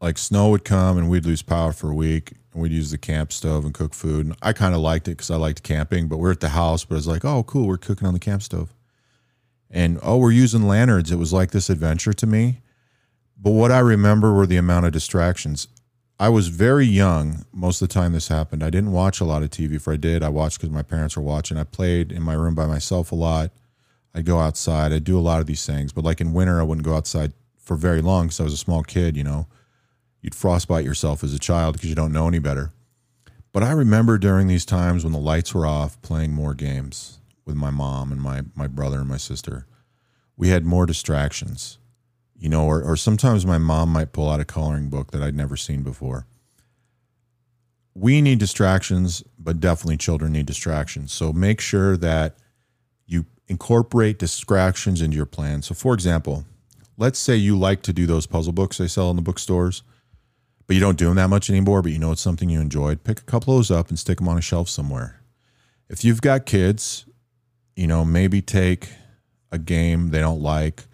[0.00, 2.98] like snow would come and we'd lose power for a week and we'd use the
[2.98, 4.26] camp stove and cook food.
[4.26, 6.84] And I kind of liked it because I liked camping, but we're at the house,
[6.84, 8.72] but it's like, oh, cool, we're cooking on the camp stove.
[9.68, 11.10] And oh, we're using lanterns.
[11.10, 12.60] It was like this adventure to me.
[13.36, 15.66] But what I remember were the amount of distractions.
[16.18, 18.62] I was very young most of the time this happened.
[18.62, 19.74] I didn't watch a lot of TV.
[19.74, 21.58] If I did, I watched because my parents were watching.
[21.58, 23.50] I played in my room by myself a lot.
[24.14, 24.92] I'd go outside.
[24.92, 25.92] I'd do a lot of these things.
[25.92, 28.58] But like in winter, I wouldn't go outside for very long because I was a
[28.58, 29.46] small kid, you know.
[30.22, 32.72] you'd frostbite yourself as a child because you don't know any better.
[33.52, 37.56] But I remember during these times when the lights were off, playing more games with
[37.56, 39.66] my mom and my my brother and my sister.
[40.36, 41.78] We had more distractions,
[42.38, 45.34] you know, or, or sometimes my mom might pull out a coloring book that I'd
[45.34, 46.26] never seen before.
[47.94, 51.12] We need distractions, but definitely children need distractions.
[51.12, 52.36] So make sure that
[53.06, 55.62] you incorporate distractions into your plan.
[55.62, 56.44] So, for example,
[56.98, 59.82] let's say you like to do those puzzle books they sell in the bookstores
[60.66, 63.04] but you don't do them that much anymore, but you know it's something you enjoyed,
[63.04, 65.20] pick a couple of those up and stick them on a shelf somewhere.
[65.88, 67.06] If you've got kids,
[67.76, 68.88] you know, maybe take
[69.52, 70.84] a game they don't like,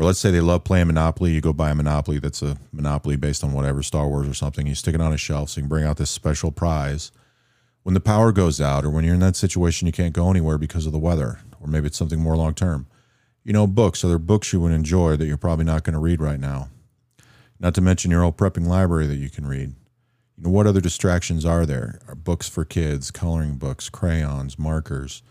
[0.00, 3.16] or let's say they love playing Monopoly, you go buy a Monopoly that's a Monopoly
[3.16, 5.64] based on whatever, Star Wars or something, you stick it on a shelf so you
[5.64, 7.12] can bring out this special prize.
[7.82, 10.56] When the power goes out, or when you're in that situation you can't go anywhere
[10.56, 12.86] because of the weather, or maybe it's something more long term.
[13.44, 16.00] You know, books, are there books you would enjoy that you're probably not going to
[16.00, 16.70] read right now?
[17.58, 19.74] Not to mention your old prepping library that you can read.
[20.38, 22.00] You know, what other distractions are there?
[22.08, 25.22] Are books for kids, coloring books, crayons, markers,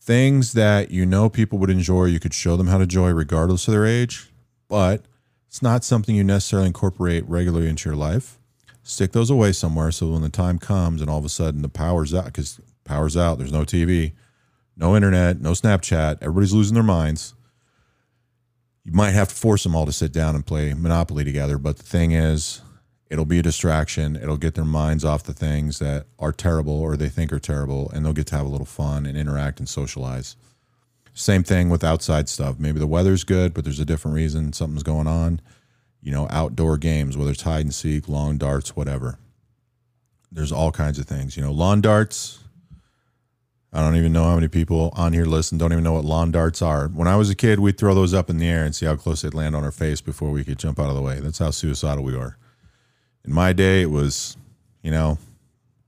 [0.00, 2.06] things that you know people would enjoy.
[2.06, 4.30] You could show them how to enjoy regardless of their age,
[4.68, 5.02] but
[5.46, 8.38] it's not something you necessarily incorporate regularly into your life.
[8.82, 11.68] Stick those away somewhere so when the time comes and all of a sudden the
[11.68, 14.12] power's out, because power's out, there's no TV,
[14.76, 17.34] no internet, no Snapchat, everybody's losing their minds
[18.84, 21.58] you might have to force them all to sit down and play Monopoly together.
[21.58, 22.62] But the thing is,
[23.10, 24.16] it'll be a distraction.
[24.16, 27.90] It'll get their minds off the things that are terrible or they think are terrible,
[27.90, 30.36] and they'll get to have a little fun and interact and socialize.
[31.12, 32.58] Same thing with outside stuff.
[32.58, 35.40] Maybe the weather's good, but there's a different reason something's going on.
[36.00, 39.18] You know, outdoor games, whether it's hide and seek, lawn darts, whatever.
[40.32, 41.36] There's all kinds of things.
[41.36, 42.38] You know, lawn darts,
[43.72, 46.30] I don't even know how many people on here listen don't even know what lawn
[46.30, 46.88] darts are.
[46.88, 48.96] When I was a kid, we'd throw those up in the air and see how
[48.96, 51.20] close they'd land on our face before we could jump out of the way.
[51.20, 52.36] That's how suicidal we are.
[53.24, 54.36] In my day, it was,
[54.82, 55.18] you know,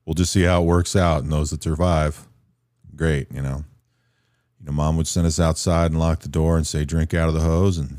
[0.05, 1.22] we'll just see how it works out.
[1.22, 2.26] And those that survive,
[2.95, 3.64] great, you know.
[4.61, 7.28] You know, mom would send us outside and lock the door and say, drink out
[7.28, 7.78] of the hose.
[7.78, 7.99] And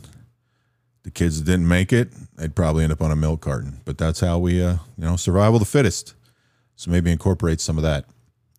[1.04, 3.82] the kids that didn't make it, they'd probably end up on a milk carton.
[3.84, 6.16] But that's how we, uh, you know, survival the fittest.
[6.76, 8.06] So maybe incorporate some of that.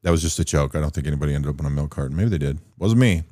[0.03, 0.75] That was just a joke.
[0.75, 2.17] I don't think anybody ended up on a milk carton.
[2.17, 2.59] Maybe they did.
[2.79, 3.23] Wasn't me.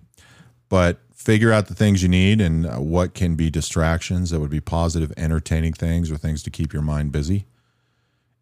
[0.72, 4.48] But figure out the things you need and uh, what can be distractions that would
[4.48, 7.44] be positive, entertaining things or things to keep your mind busy.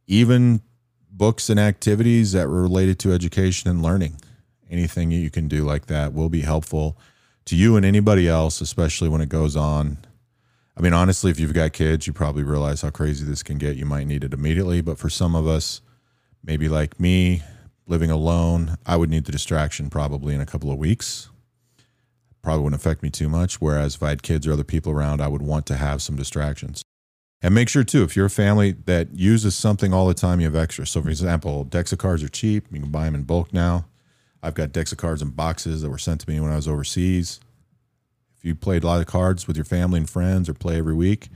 [0.07, 0.61] Even
[1.11, 4.21] books and activities that were related to education and learning.
[4.71, 6.97] Anything you can do like that will be helpful
[7.47, 9.99] to you and anybody else, especially when it goes on.
[10.77, 13.75] I mean, honestly, if you've got kids, you probably realize how crazy this can get.
[13.75, 14.83] You might need it immediately.
[14.83, 15.81] But for some of us,
[16.45, 17.43] maybe like me,
[17.89, 21.29] living alone, I would need the distraction probably in a couple of weeks.
[22.43, 23.61] Probably wouldn't affect me too much.
[23.61, 26.17] Whereas if I had kids or other people around, I would want to have some
[26.17, 26.83] distractions.
[27.43, 30.47] And make sure too, if you're a family that uses something all the time, you
[30.47, 30.87] have extra.
[30.87, 32.67] So, for example, decks of cards are cheap.
[32.71, 33.87] You can buy them in bulk now.
[34.43, 36.69] I've got decks of cards in boxes that were sent to me when I was
[36.69, 37.41] overseas.
[38.37, 40.95] If you played a lot of cards with your family and friends or play every
[40.95, 41.29] week,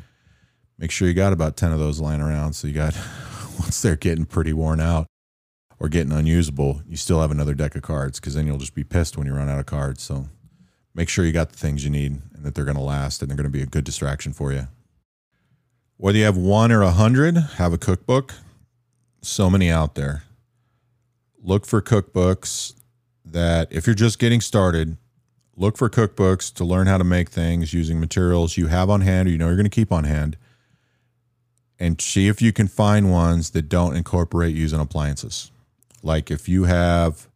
[0.78, 2.54] make sure you got about 10 of those lying around.
[2.54, 2.94] So, you got,
[3.58, 5.06] once they're getting pretty worn out,
[5.78, 8.84] or getting unusable, you still have another deck of cards because then you'll just be
[8.84, 10.02] pissed when you run out of cards.
[10.02, 10.28] So
[10.94, 13.30] make sure you got the things you need and that they're going to last and
[13.30, 14.68] they're going to be a good distraction for you.
[15.96, 18.34] Whether you have one or a hundred, have a cookbook.
[19.22, 20.24] So many out there.
[21.42, 22.74] Look for cookbooks
[23.24, 24.96] that, if you're just getting started,
[25.56, 29.28] look for cookbooks to learn how to make things using materials you have on hand
[29.28, 30.36] or you know you're going to keep on hand
[31.78, 35.50] and see if you can find ones that don't incorporate using appliances.
[36.02, 37.28] Like if you have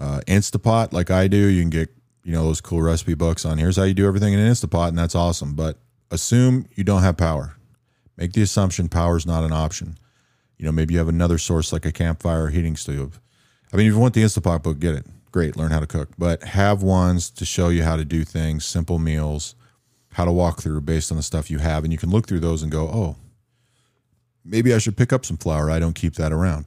[0.00, 1.90] uh, Instapot, like I do, you can get
[2.24, 4.88] you know those cool recipe books on here's how you do everything in an Instapot,
[4.88, 5.54] and that's awesome.
[5.54, 5.78] But
[6.10, 7.56] assume you don't have power.
[8.16, 9.98] Make the assumption power is not an option.
[10.58, 13.20] You know, maybe you have another source like a campfire or heating stove.
[13.72, 15.06] I mean, if you want the Instapot book, get it.
[15.32, 16.10] Great, learn how to cook.
[16.18, 19.54] But have ones to show you how to do things, simple meals,
[20.12, 21.84] how to walk through based on the stuff you have.
[21.84, 23.16] And you can look through those and go, oh,
[24.44, 25.70] maybe I should pick up some flour.
[25.70, 26.66] I don't keep that around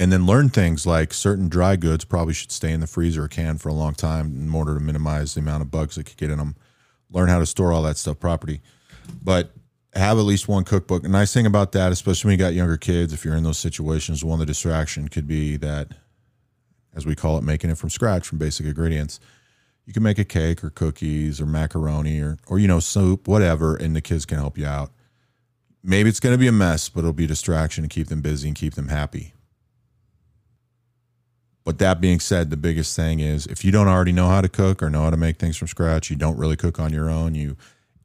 [0.00, 3.28] and then learn things like certain dry goods probably should stay in the freezer or
[3.28, 6.16] can for a long time in order to minimize the amount of bugs that could
[6.16, 6.56] get in them.
[7.10, 8.62] Learn how to store all that stuff properly,
[9.22, 9.52] but
[9.92, 11.02] have at least one cookbook.
[11.02, 13.58] The nice thing about that, especially when you got younger kids, if you're in those
[13.58, 15.88] situations, one of the distraction could be that,
[16.94, 19.20] as we call it, making it from scratch from basic ingredients.
[19.84, 23.76] You can make a cake or cookies or macaroni or or you know soup, whatever,
[23.76, 24.92] and the kids can help you out.
[25.82, 28.22] Maybe it's going to be a mess, but it'll be a distraction to keep them
[28.22, 29.34] busy and keep them happy.
[31.64, 34.48] But that being said, the biggest thing is if you don't already know how to
[34.48, 37.10] cook or know how to make things from scratch, you don't really cook on your
[37.10, 37.56] own, you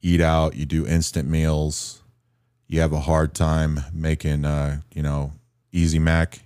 [0.02, 2.04] eat out, you do instant meals,
[2.68, 5.32] you have a hard time making, uh, you know,
[5.72, 6.42] easy mac,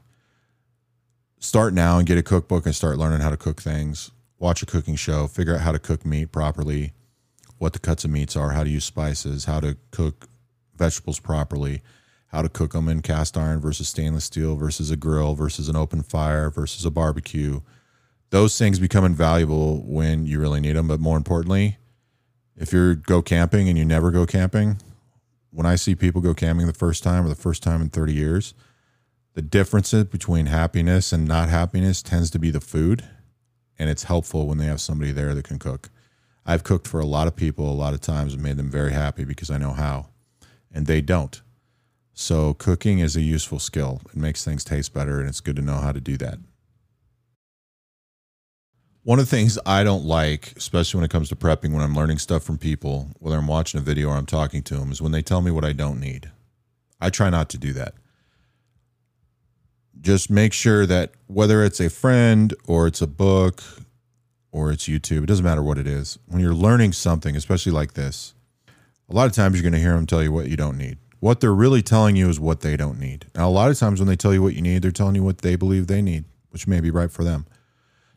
[1.40, 4.12] start now and get a cookbook and start learning how to cook things.
[4.38, 6.94] Watch a cooking show, figure out how to cook meat properly,
[7.58, 10.30] what the cuts of meats are, how to use spices, how to cook
[10.76, 11.82] vegetables properly,
[12.30, 15.76] how to cook them in cast iron versus stainless steel versus a grill versus an
[15.76, 17.62] open fire versus a barbecue.
[18.30, 20.88] Those things become invaluable when you really need them.
[20.88, 21.78] But more importantly,
[22.56, 24.78] if you go camping and you never go camping,
[25.52, 28.14] when I see people go camping the first time or the first time in 30
[28.14, 28.54] years,
[29.34, 33.04] the differences between happiness and not happiness tends to be the food.
[33.80, 35.90] And it's helpful when they have somebody there that can cook.
[36.46, 38.92] I've cooked for a lot of people a lot of times and made them very
[38.92, 40.08] happy because I know how,
[40.72, 41.42] and they don't.
[42.22, 44.02] So, cooking is a useful skill.
[44.10, 46.38] It makes things taste better, and it's good to know how to do that.
[49.04, 51.96] One of the things I don't like, especially when it comes to prepping, when I'm
[51.96, 55.02] learning stuff from people, whether I'm watching a video or I'm talking to them, is
[55.02, 56.30] when they tell me what I don't need.
[57.00, 57.94] I try not to do that
[60.02, 63.64] just make sure that whether it's a friend or it's a book
[64.52, 66.18] or it's YouTube, it doesn't matter what it is.
[66.26, 68.34] When you're learning something, especially like this,
[69.10, 70.98] a lot of times you're going to hear them tell you what you don't need.
[71.20, 73.28] What they're really telling you is what they don't need.
[73.36, 75.24] Now, a lot of times when they tell you what you need, they're telling you
[75.24, 77.46] what they believe they need, which may be right for them.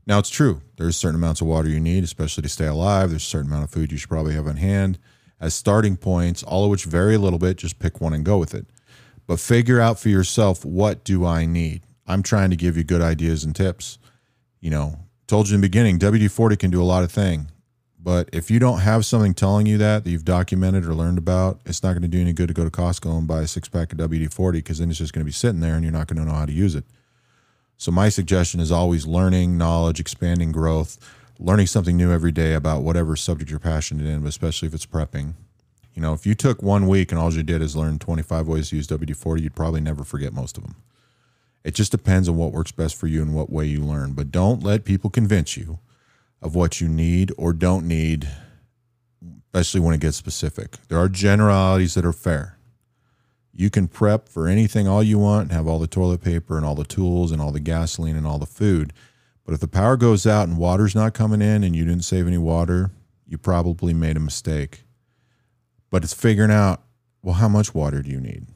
[0.07, 0.63] Now, it's true.
[0.77, 3.11] There's certain amounts of water you need, especially to stay alive.
[3.11, 4.99] There's a certain amount of food you should probably have on hand
[5.41, 7.57] as starting points, all of which vary a little bit.
[7.57, 8.67] Just pick one and go with it
[9.27, 11.83] but figure out for yourself what do I need.
[12.07, 13.99] I'm trying to give you good ideas and tips.
[14.61, 17.49] You know, told you in the beginning, WD 40 can do a lot of things.
[18.03, 21.61] But if you don't have something telling you that, that you've documented or learned about,
[21.65, 23.69] it's not going to do any good to go to Costco and buy a six
[23.69, 25.93] pack of WD 40 because then it's just going to be sitting there and you're
[25.93, 26.85] not going to know how to use it.
[27.77, 30.99] So, my suggestion is always learning, knowledge, expanding growth,
[31.39, 35.35] learning something new every day about whatever subject you're passionate in, especially if it's prepping.
[35.95, 38.71] You know, if you took one week and all you did is learn 25 ways
[38.71, 40.77] to use WD 40, you'd probably never forget most of them.
[41.63, 44.13] It just depends on what works best for you and what way you learn.
[44.15, 45.79] But don't let people convince you
[46.43, 48.29] of what you need or don't need,
[49.47, 50.77] especially when it gets specific.
[50.89, 52.59] There are generalities that are fair.
[53.55, 56.67] You can prep for anything all you want and have all the toilet paper and
[56.67, 58.93] all the tools and all the gasoline and all the food.
[59.45, 62.27] But if the power goes out and water's not coming in and you didn't save
[62.27, 62.91] any water,
[63.27, 64.85] you probably made a mistake
[65.93, 66.83] but it's figuring out
[67.23, 68.47] well how much water do you need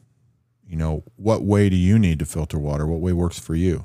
[0.66, 3.84] you know what way do you need to filter water what way works for you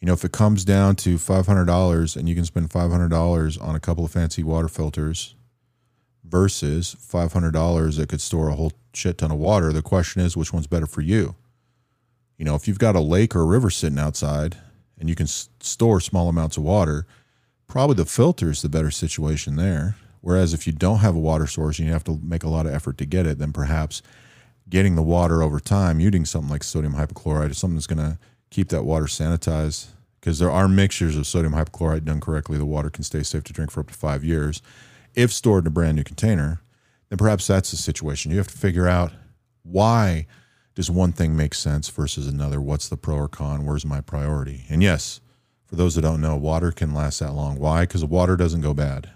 [0.00, 3.80] you know if it comes down to $500 and you can spend $500 on a
[3.80, 5.34] couple of fancy water filters
[6.24, 10.52] versus $500 that could store a whole shit ton of water the question is which
[10.52, 11.34] one's better for you.
[12.38, 14.56] You know if you've got a lake or a river sitting outside
[14.98, 17.06] and you can s- store small amounts of water
[17.66, 19.96] probably the filter is the better situation there.
[20.20, 22.66] Whereas if you don't have a water source and you have to make a lot
[22.66, 24.02] of effort to get it, then perhaps
[24.68, 28.18] getting the water over time, using something like sodium hypochlorite is something that's going to
[28.50, 29.88] keep that water sanitized.
[30.20, 33.52] Because there are mixtures of sodium hypochlorite done correctly, the water can stay safe to
[33.52, 34.60] drink for up to five years.
[35.14, 36.60] If stored in a brand new container,
[37.08, 38.32] then perhaps that's the situation.
[38.32, 39.12] You have to figure out
[39.62, 40.26] why
[40.74, 42.60] does one thing make sense versus another?
[42.60, 43.64] What's the pro or con?
[43.64, 44.64] Where's my priority?
[44.68, 45.20] And yes,
[45.64, 47.58] for those that don't know, water can last that long.
[47.58, 47.82] Why?
[47.82, 49.10] Because water doesn't go bad.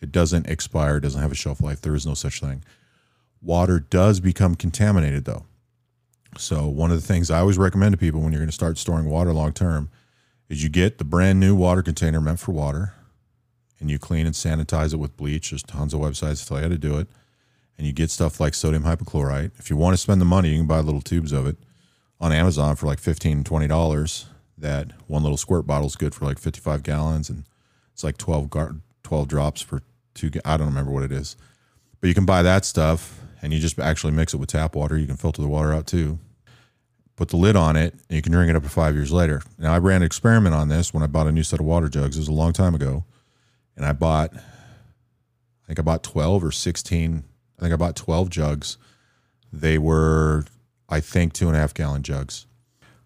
[0.00, 1.80] It doesn't expire, it doesn't have a shelf life.
[1.80, 2.62] There is no such thing.
[3.40, 5.46] Water does become contaminated though.
[6.38, 8.78] So one of the things I always recommend to people when you're going to start
[8.78, 9.90] storing water long term
[10.48, 12.94] is you get the brand new water container meant for water
[13.80, 15.50] and you clean and sanitize it with bleach.
[15.50, 17.08] There's tons of websites that tell you how to do it.
[17.76, 19.52] And you get stuff like sodium hypochlorite.
[19.58, 21.56] If you want to spend the money, you can buy little tubes of it
[22.20, 24.24] on Amazon for like $15, $20.
[24.56, 27.44] That one little squirt bottle is good for like 55 gallons and
[27.92, 29.82] it's like 12, gar- 12 drops for
[30.14, 30.30] two.
[30.44, 31.36] I don't remember what it is,
[32.00, 34.96] but you can buy that stuff and you just actually mix it with tap water.
[34.96, 36.18] You can filter the water out too.
[37.16, 39.42] Put the lid on it, and you can drink it up to five years later.
[39.58, 41.88] Now, I ran an experiment on this when I bought a new set of water
[41.88, 42.16] jugs.
[42.16, 43.04] It was a long time ago,
[43.76, 47.24] and I bought, I think I bought twelve or sixteen.
[47.58, 48.78] I think I bought twelve jugs.
[49.52, 50.44] They were,
[50.88, 52.46] I think, two and a half gallon jugs.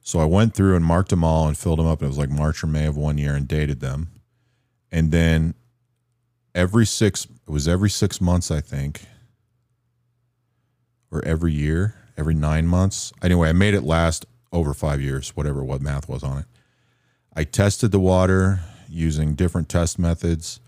[0.00, 2.02] So I went through and marked them all and filled them up.
[2.02, 4.08] It was like March or May of one year and dated them.
[4.90, 5.52] And then
[6.58, 9.02] every six it was every six months i think
[11.10, 13.12] or every year every nine months.
[13.22, 16.46] Anyway i made it last over five years whatever what math was on it.
[17.34, 20.60] I tested the water using different test methods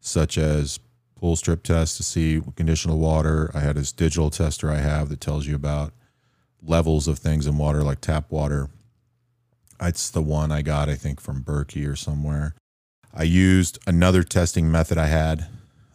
[0.00, 0.78] such as
[1.16, 3.50] pool strip test to see condition of water.
[3.54, 5.92] I had this digital tester i have that tells you about
[6.62, 8.68] levels of things in water like tap water.
[9.80, 12.54] It's the one i got i think from Berkey or somewhere.
[13.14, 15.46] I used another testing method I had,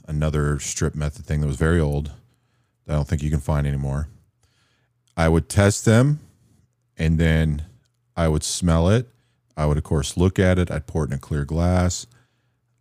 [0.07, 2.11] another strip method thing that was very old,
[2.88, 4.07] I don't think you can find anymore.
[5.16, 6.20] I would test them
[6.97, 7.64] and then
[8.16, 9.07] I would smell it.
[9.55, 10.72] I would, of course, look at it.
[10.72, 12.07] I'd pour it in a clear glass.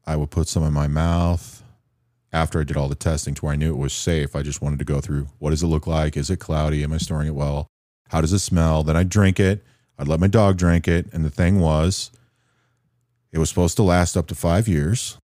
[0.07, 1.63] I would put some in my mouth
[2.33, 4.35] after I did all the testing to where I knew it was safe.
[4.35, 6.17] I just wanted to go through what does it look like?
[6.17, 6.83] Is it cloudy?
[6.83, 7.67] Am I storing it well?
[8.09, 8.83] How does it smell?
[8.83, 9.63] Then I'd drink it.
[9.99, 11.07] I'd let my dog drink it.
[11.13, 12.11] And the thing was,
[13.33, 15.19] it was supposed to last up to five years,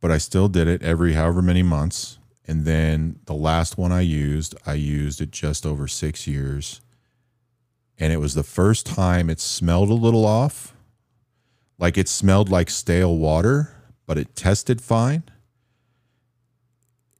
[0.00, 2.17] but I still did it every however many months.
[2.48, 6.80] And then the last one I used, I used it just over six years.
[7.98, 10.74] And it was the first time it smelled a little off.
[11.78, 13.76] Like it smelled like stale water,
[14.06, 15.24] but it tested fine.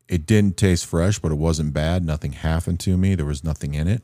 [0.08, 2.04] It didn't taste fresh, but it wasn't bad.
[2.04, 3.14] Nothing happened to me.
[3.14, 4.02] There was nothing in it.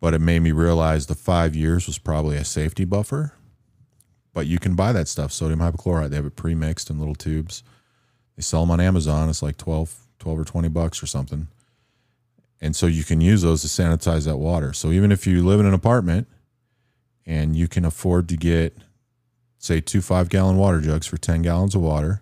[0.00, 3.32] But it made me realize the five years was probably a safety buffer.
[4.32, 6.10] But you can buy that stuff, sodium hypochlorite.
[6.10, 7.64] They have it pre mixed in little tubes.
[8.36, 9.28] They sell them on Amazon.
[9.28, 11.48] It's like 12, 12 or 20 bucks or something.
[12.60, 14.74] And so you can use those to sanitize that water.
[14.74, 16.28] So even if you live in an apartment
[17.24, 18.76] and you can afford to get,
[19.58, 22.20] say, two five gallon water jugs for 10 gallons of water,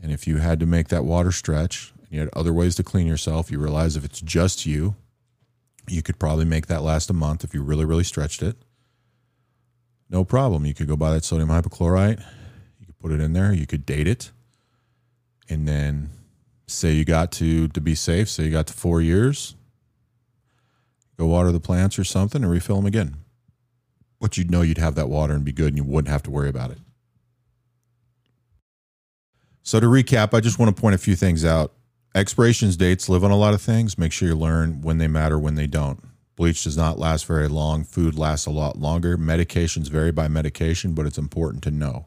[0.00, 2.84] and if you had to make that water stretch and you had other ways to
[2.84, 4.94] clean yourself, you realize if it's just you,
[5.88, 8.56] you could probably make that last a month if you really, really stretched it.
[10.08, 10.64] No problem.
[10.64, 12.20] You could go buy that sodium hypochlorite.
[12.78, 13.52] You could put it in there.
[13.52, 14.30] You could date it.
[15.48, 16.10] And then
[16.70, 19.54] say you got to, to be safe, say you got to four years,
[21.18, 23.16] go water the plants or something and refill them again.
[24.20, 26.30] But you'd know you'd have that water and be good and you wouldn't have to
[26.30, 26.78] worry about it.
[29.62, 31.72] So to recap, I just want to point a few things out.
[32.14, 33.96] Expirations dates live on a lot of things.
[33.96, 36.02] Make sure you learn when they matter, when they don't.
[36.36, 37.84] Bleach does not last very long.
[37.84, 39.16] Food lasts a lot longer.
[39.16, 42.06] Medications vary by medication, but it's important to know.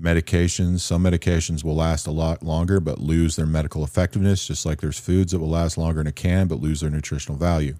[0.00, 4.80] Medications, some medications will last a lot longer but lose their medical effectiveness, just like
[4.80, 7.74] there's foods that will last longer in a can but lose their nutritional value.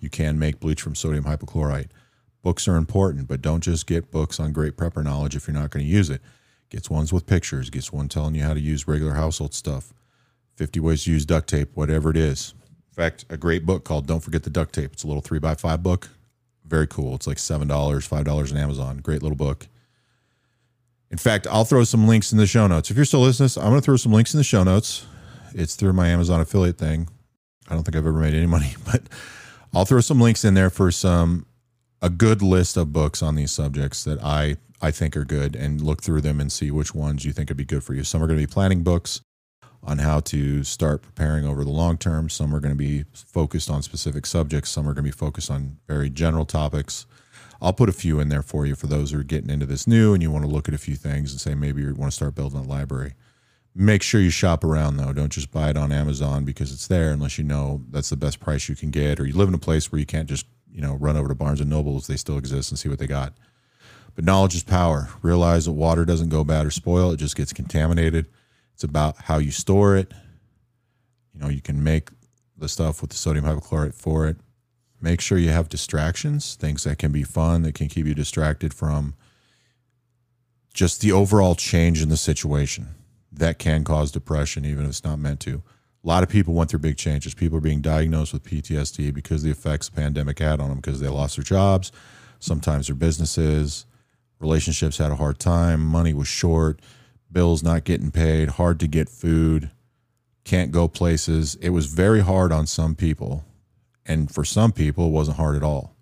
[0.00, 1.90] You can make bleach from sodium hypochlorite.
[2.42, 5.70] Books are important, but don't just get books on great prepper knowledge if you're not
[5.70, 6.22] going to use it.
[6.70, 9.92] Gets ones with pictures, gets one telling you how to use regular household stuff,
[10.56, 12.54] 50 ways to use duct tape, whatever it is.
[12.88, 14.92] In fact, a great book called Don't Forget the Duct Tape.
[14.92, 16.08] It's a little three by five book.
[16.64, 17.14] Very cool.
[17.14, 18.98] It's like $7, $5 on Amazon.
[18.98, 19.68] Great little book.
[21.10, 22.90] In fact, I'll throw some links in the show notes.
[22.90, 25.06] If you're still listening, I'm going to throw some links in the show notes.
[25.54, 27.08] It's through my Amazon affiliate thing.
[27.68, 29.02] I don't think I've ever made any money, but
[29.74, 31.46] I'll throw some links in there for some
[32.02, 35.82] a good list of books on these subjects that I I think are good and
[35.82, 38.02] look through them and see which ones you think would be good for you.
[38.02, 39.20] Some are going to be planning books
[39.82, 42.30] on how to start preparing over the long term.
[42.30, 44.70] Some are going to be focused on specific subjects.
[44.70, 47.06] Some are going to be focused on very general topics.
[47.62, 49.86] I'll put a few in there for you for those who are getting into this
[49.86, 52.10] new and you want to look at a few things and say maybe you want
[52.10, 53.14] to start building a library.
[53.74, 55.12] Make sure you shop around though.
[55.12, 58.40] Don't just buy it on Amazon because it's there unless you know that's the best
[58.40, 60.80] price you can get or you live in a place where you can't just, you
[60.80, 63.34] know, run over to Barnes and Nobles, they still exist and see what they got.
[64.14, 65.10] But knowledge is power.
[65.22, 68.26] Realize that water doesn't go bad or spoil, it just gets contaminated.
[68.74, 70.12] It's about how you store it.
[71.34, 72.08] You know, you can make
[72.56, 74.38] the stuff with the sodium hypochlorite for it.
[75.00, 78.74] Make sure you have distractions, things that can be fun, that can keep you distracted
[78.74, 79.14] from
[80.74, 82.88] just the overall change in the situation.
[83.32, 85.62] That can cause depression, even if it's not meant to.
[86.02, 87.34] A lot of people went through big changes.
[87.34, 91.00] People are being diagnosed with PTSD because the effects the pandemic had on them because
[91.00, 91.92] they lost their jobs,
[92.38, 93.86] sometimes their businesses,
[94.38, 96.80] relationships had a hard time, money was short,
[97.30, 99.70] bills not getting paid, hard to get food,
[100.44, 101.56] can't go places.
[101.56, 103.44] It was very hard on some people.
[104.10, 105.94] And for some people, it wasn't hard at all.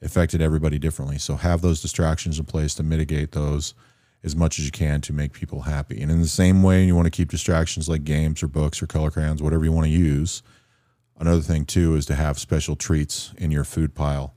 [0.00, 1.18] It affected everybody differently.
[1.18, 3.74] So have those distractions in place to mitigate those
[4.22, 6.00] as much as you can to make people happy.
[6.00, 8.86] And in the same way, you want to keep distractions like games or books or
[8.86, 10.42] color crayons, whatever you want to use.
[11.18, 14.34] Another thing, too, is to have special treats in your food pile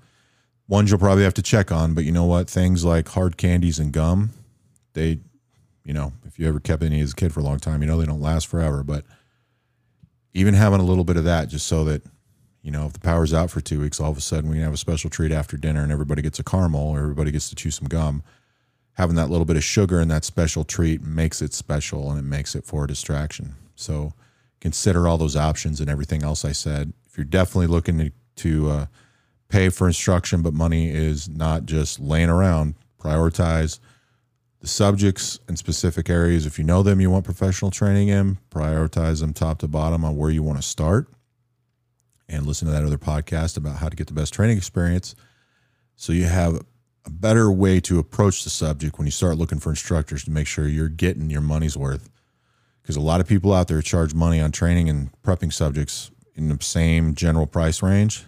[0.67, 1.93] ones you'll probably have to check on.
[1.93, 2.49] But you know what?
[2.49, 4.31] Things like hard candies and gum,
[4.93, 5.19] they,
[5.85, 7.87] you know, if you ever kept any as a kid for a long time, you
[7.87, 8.83] know they don't last forever.
[8.83, 9.05] But
[10.33, 12.01] even having a little bit of that, just so that,
[12.63, 14.73] you know, if the power's out for two weeks, all of a sudden we have
[14.73, 17.69] a special treat after dinner and everybody gets a caramel or everybody gets to chew
[17.69, 18.23] some gum.
[18.93, 22.23] Having that little bit of sugar in that special treat makes it special and it
[22.23, 23.55] makes it for a distraction.
[23.75, 24.13] So
[24.61, 26.93] consider all those options and everything else I said.
[27.05, 28.85] If you're definitely looking to, to uh,
[29.49, 32.75] pay for instruction, but money is not just laying around.
[32.97, 33.79] Prioritize
[34.61, 36.45] the subjects and specific areas.
[36.45, 40.15] If you know them, you want professional training in, prioritize them top to bottom on
[40.15, 41.09] where you want to start.
[42.29, 45.15] And listen to that other podcast about how to get the best training experience.
[45.95, 46.63] So you have
[47.05, 50.47] a better way to approach the subject when you start looking for instructors to make
[50.47, 52.09] sure you're getting your money's worth.
[52.81, 56.49] Because a lot of people out there charge money on training and prepping subjects in
[56.49, 58.25] the same general price range.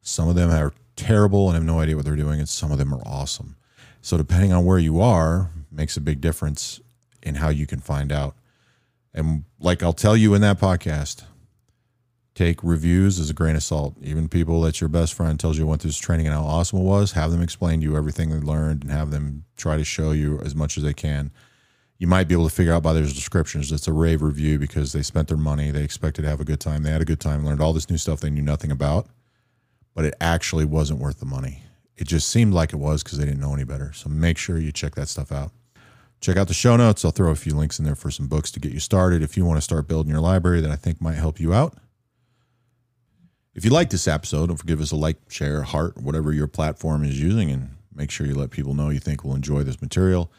[0.00, 2.78] Some of them are terrible and have no idea what they're doing, and some of
[2.78, 3.56] them are awesome.
[4.00, 6.80] So depending on where you are, makes a big difference
[7.22, 8.36] in how you can find out.
[9.12, 11.24] And like I'll tell you in that podcast,
[12.34, 13.94] take reviews as a grain of salt.
[14.02, 16.80] Even people that your best friend tells you went through this training and how awesome
[16.80, 19.84] it was, have them explain to you everything they learned and have them try to
[19.84, 21.30] show you as much as they can.
[21.98, 24.92] You might be able to figure out by their descriptions it's a rave review because
[24.92, 27.20] they spent their money, they expected to have a good time, they had a good
[27.20, 29.06] time, learned all this new stuff they knew nothing about,
[29.94, 31.62] but it actually wasn't worth the money.
[31.96, 33.92] It just seemed like it was because they didn't know any better.
[33.92, 35.52] So make sure you check that stuff out.
[36.20, 37.04] Check out the show notes.
[37.04, 39.36] I'll throw a few links in there for some books to get you started if
[39.36, 41.78] you want to start building your library that I think might help you out.
[43.54, 47.04] If you like this episode, don't forget us a like, share, heart, whatever your platform
[47.04, 50.32] is using, and make sure you let people know you think will enjoy this material.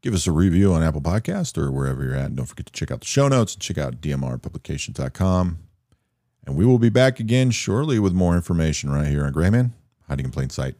[0.00, 2.26] Give us a review on Apple Podcast or wherever you're at.
[2.26, 5.58] And don't forget to check out the show notes and check out dmrpublications.com.
[6.46, 9.72] And we will be back again shortly with more information right here on Grayman,
[10.08, 10.74] Hiding in Plain Sight.